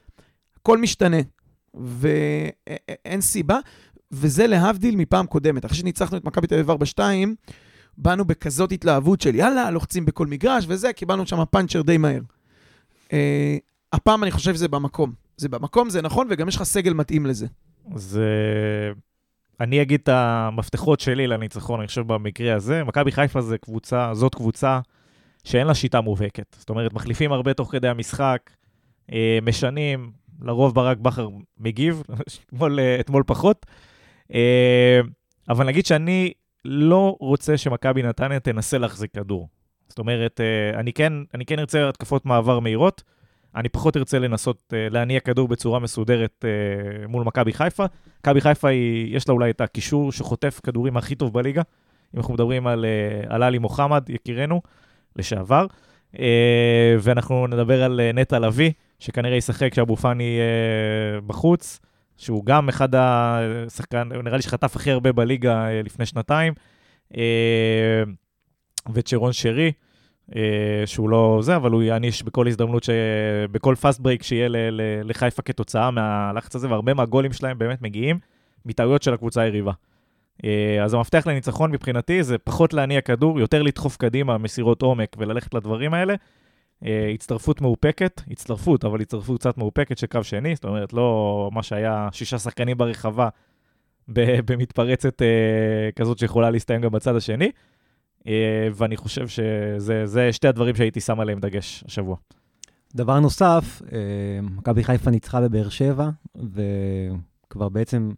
[0.60, 1.16] הכל משתנה,
[1.74, 3.58] ואין סיבה,
[4.12, 5.64] וזה להבדיל מפעם קודמת.
[5.64, 7.00] אחרי שניצחנו את מכבי תל אביב 4-2,
[7.98, 12.20] באנו בכזאת התלהבות של יאללה, לוחצים בכל מגרש וזה, קיבלנו שם פאנצ'ר די מהר.
[13.12, 13.56] אה,
[13.92, 15.12] הפעם אני חושב שזה במקום.
[15.36, 17.46] זה במקום, זה נכון, וגם יש לך סגל מתאים לזה.
[17.94, 18.26] זה...
[19.60, 22.84] אני אגיד את המפתחות שלי לניצחון, אני חושב, במקרה הזה.
[22.84, 24.80] מכבי חיפה זה קבוצה, זאת קבוצה
[25.44, 26.56] שאין לה שיטה מובהקת.
[26.58, 28.50] זאת אומרת, מחליפים הרבה תוך כדי המשחק,
[29.12, 30.10] אה, משנים,
[30.42, 32.02] לרוב ברק בכר מגיב,
[32.46, 33.66] אתמול, אה, אתמול פחות.
[34.34, 35.00] אה,
[35.48, 36.32] אבל נגיד שאני
[36.64, 39.48] לא רוצה שמכבי נתניה תנסה להחזיק כדור.
[39.88, 43.02] זאת אומרת, אה, אני כן, אני כן ארצה התקפות מעבר מהירות,
[43.56, 46.44] אני פחות ארצה לנסות אה, להניע כדור בצורה מסודרת
[47.08, 47.84] מול מכבי חיפה.
[48.20, 51.62] מכבי חיפה, היא, יש לה אולי את הקישור שחוטף כדורים הכי טוב בליגה.
[52.14, 52.84] אם אנחנו מדברים על,
[53.28, 54.62] על עלי מוחמד, יקירנו,
[55.16, 55.66] לשעבר.
[57.00, 60.38] ואנחנו נדבר על נטע לביא, שכנראה ישחק כשאבו פאני
[61.26, 61.80] בחוץ,
[62.20, 66.54] שהוא גם אחד השחקן, נראה לי שחטף הכי הרבה בליגה אה, לפני שנתיים.
[67.16, 68.02] אה,
[68.94, 69.72] וצ'רון שרי,
[70.36, 72.90] אה, שהוא לא זה, אבל הוא יעניש בכל הזדמנות, ש...
[73.52, 74.48] בכל fast break שיהיה.
[75.04, 78.18] לחיפה כתוצאה מהלחץ הזה, והרבה מהגולים שלהם באמת מגיעים
[78.66, 79.72] מטעויות של הקבוצה היריבה.
[80.82, 85.94] אז המפתח לניצחון מבחינתי זה פחות להניע כדור, יותר לדחוף קדימה מסירות עומק וללכת לדברים
[85.94, 86.14] האלה.
[86.84, 91.62] אה, הצטרפות מאופקת, הצטרפות, אבל הצטרפות קצת מאופקת של קו שני, זאת אומרת, לא מה
[91.62, 93.28] שהיה שישה שחקנים ברחבה
[94.08, 97.50] במתפרצת אה, כזאת שיכולה להסתיים גם בצד השני.
[98.26, 102.16] אה, ואני חושב שזה זה שתי הדברים שהייתי שם עליהם דגש השבוע.
[102.94, 103.98] דבר נוסף, אה,
[104.42, 108.10] מכבי חיפה ניצחה בבאר שבע, וכבר בעצם,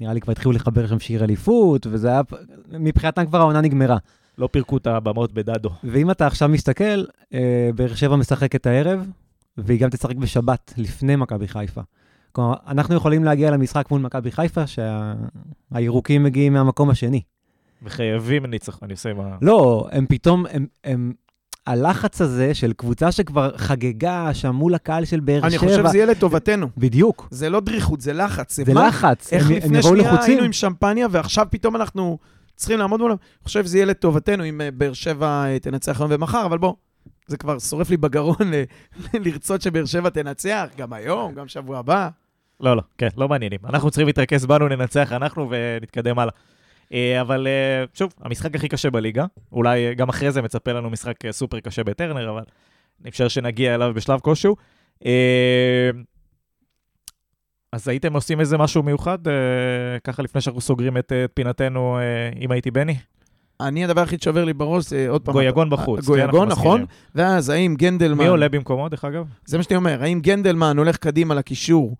[0.00, 2.20] נראה לי כבר התחילו לחבר שם שיר אליפות, וזה היה,
[2.68, 3.96] מבחינתם כבר העונה נגמרה.
[4.38, 5.70] לא פירקו את הבמות בדדו.
[5.84, 9.06] ואם אתה עכשיו מסתכל, אה, באר שבע משחקת הערב,
[9.58, 11.80] והיא גם תשחק בשבת, לפני מכבי חיפה.
[12.32, 17.20] כלומר, אנחנו יכולים להגיע למשחק מול מכבי חיפה, שהירוקים מגיעים מהמקום השני.
[17.82, 19.36] וחייבים ניצחון, אני עושה עם ה...
[19.42, 21.12] לא, הם פתאום, הם, הם,
[21.66, 25.48] הלחץ הזה של קבוצה שכבר חגגה שם מול הקהל של באר שבע.
[25.48, 26.68] אני חושב שזה יהיה לטובתנו.
[26.76, 27.28] בדיוק.
[27.30, 28.56] זה לא דריכות, זה לחץ.
[28.56, 28.88] זה מה?
[28.88, 30.30] לחץ, איך הם, לפני שנייה לחוצים.
[30.30, 32.18] היינו עם שמפניה, ועכשיו פתאום אנחנו
[32.56, 33.16] צריכים לעמוד מולם?
[33.20, 36.74] אני חושב שזה יהיה לטובתנו אם אה, באר שבע אה, תנצח היום ומחר, אבל בוא,
[37.26, 38.62] זה כבר שורף לי בגרון ל-
[39.24, 42.08] לרצות שבאר שבע תנצח, גם היום, גם שבוע הבא.
[42.60, 43.58] לא, לא, כן, לא מעניינים.
[43.64, 46.32] אנחנו צריכים להתרכז בנו, ננצח אנחנו ונתקדם הלאה.
[46.92, 50.90] אה, אבל אה, שוב, המשחק הכי קשה בליגה, אולי אה, גם אחרי זה מצפה לנו
[50.90, 52.42] משחק אה, סופר קשה בטרנר, אבל
[53.02, 54.56] אני חושב שנגיע אליו בשלב כלשהו.
[57.76, 59.32] אז הייתם עושים איזה משהו מיוחד, אה,
[60.04, 62.02] ככה לפני שאנחנו סוגרים את, אה, את פינתנו, אה,
[62.40, 62.96] אם הייתי בני?
[63.60, 65.32] אני, הדבר היחיד שעובר לי בראש זה עוד פעם...
[65.32, 66.00] גויגון בחוץ.
[66.00, 66.84] כן, גויגון, נכון.
[67.14, 68.18] ואז האם גנדלמן...
[68.18, 69.26] מי עולה במקומו, דרך אגב?
[69.46, 71.96] זה מה שאני אומר, האם גנדלמן הולך קדימה לקישור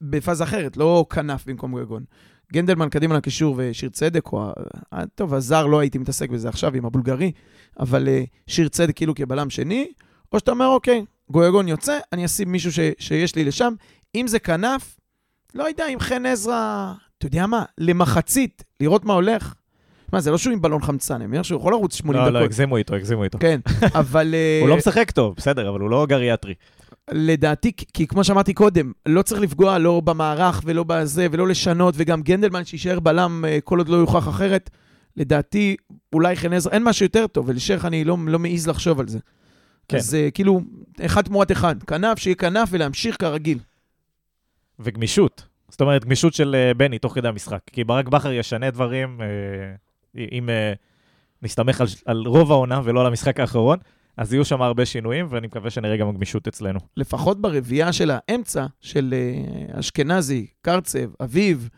[0.00, 2.04] בפאזה אחרת, לא כנף במקום גויגון.
[2.52, 4.52] גנדלמן קדימה לקישור ושיר צדק, או...
[5.14, 7.32] טוב, הזר לא הייתי מתעסק בזה עכשיו עם הבולגרי,
[7.80, 8.08] אבל
[8.46, 9.92] שיר צדק כאילו כבלם שני,
[10.32, 12.78] או שאתה אומר, אוקיי, גויגון יוצא, אני אשים מישהו ש...
[12.98, 13.74] שיש לי לשם.
[14.14, 15.00] אם זה כנף,
[15.54, 19.54] לא יודע, אם חן עזרא, אתה יודע מה, למחצית, לראות מה הולך.
[20.12, 22.34] מה, זה לא שהוא עם בלון חמצן, אני אומר שהוא יכול לרוץ 80 לא, דקות.
[22.40, 23.38] לא, הגזימו איתו, הגזימו איתו.
[23.38, 23.60] כן,
[24.00, 24.34] אבל...
[24.34, 26.54] אה, הוא לא משחק טוב, בסדר, אבל הוא לא גריאטרי.
[27.10, 32.22] לדעתי, כי- כמו שאמרתי קודם, לא צריך לפגוע לא במערך ולא בזה, ולא לשנות, וגם
[32.22, 34.70] גנדלמן שיישאר בלם אה, כל עוד לא יוכח אחרת.
[35.16, 35.76] לדעתי,
[36.12, 39.18] אולי חן עזרא, אין משהו יותר טוב, ולשייח אני לא, לא מעז לחשוב על זה.
[39.18, 39.24] כן.
[39.88, 39.96] כן.
[39.96, 40.60] אז אה, כאילו,
[41.00, 41.82] אחד תמורת אחד.
[41.82, 43.58] כנף, שיהיה כנף ולהמשיך כרגיל.
[44.84, 45.46] וגמישות.
[45.68, 47.60] זאת אומרת, גמישות של אה, בני תוך כדי המשחק.
[47.66, 49.26] כי ברק בכר ישנה דברים, אה,
[50.32, 50.72] אם אה,
[51.42, 53.78] נסתמך על, על רוב העונה ולא על המשחק האחרון,
[54.16, 56.78] אז יהיו שם הרבה שינויים, ואני מקווה שנראה גם גמישות אצלנו.
[56.96, 59.14] לפחות ברביעייה של האמצע, של
[59.72, 61.68] אשכנזי, קרצב, אביב,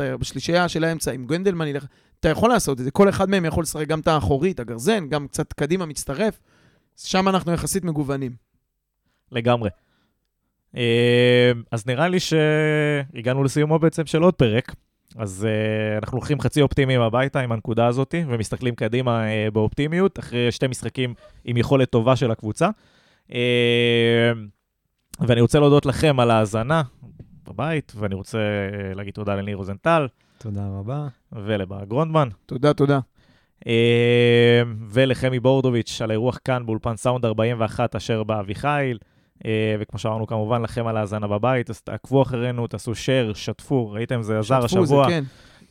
[0.00, 1.86] בשלישייה של האמצע, עם גנדלמן ילך,
[2.20, 2.90] אתה יכול לעשות את זה.
[2.90, 6.40] כל אחד מהם יכול לשחק גם את האחורית, הגרזן, גם קצת קדימה מצטרף.
[6.96, 8.32] שם אנחנו יחסית מגוונים.
[9.32, 9.70] לגמרי.
[10.76, 14.74] אה, אז נראה לי שהגענו לסיומו בעצם של עוד פרק.
[15.16, 20.52] אז uh, אנחנו לוקחים חצי אופטימיים הביתה עם הנקודה הזאת, ומסתכלים קדימה uh, באופטימיות, אחרי
[20.52, 21.14] שתי משחקים
[21.44, 22.68] עם יכולת טובה של הקבוצה.
[23.28, 23.32] Uh,
[25.20, 26.82] ואני רוצה להודות לכם על ההאזנה
[27.48, 30.06] בבית, ואני רוצה uh, להגיד תודה לניר רוזנטל
[30.38, 31.08] תודה רבה.
[31.32, 32.28] ולבר גרונדמן.
[32.46, 33.00] תודה, תודה.
[33.66, 38.98] אה, ולחמי בורדוביץ' על האירוח כאן באולפן סאונד 41 אשר באביחיל.
[39.02, 39.15] אה,
[39.80, 44.38] וכמו שאמרנו כמובן לכם על ההאזנה בבית, אז תעקבו אחרינו, תעשו share, שתפו, ראיתם זה
[44.38, 45.24] עזר שתפו, השבוע, זה כן.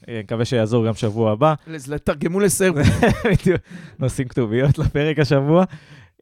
[0.10, 1.54] אה, מקווה שיעזור גם שבוע הבא.
[2.04, 2.86] תרגמו לסרבית.
[3.32, 3.62] בדיוק.
[4.00, 5.64] נשים כתוביות לפרק השבוע,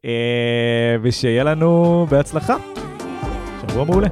[0.04, 2.56] אה, ושיהיה לנו בהצלחה.
[3.62, 4.08] שבוע מעולה.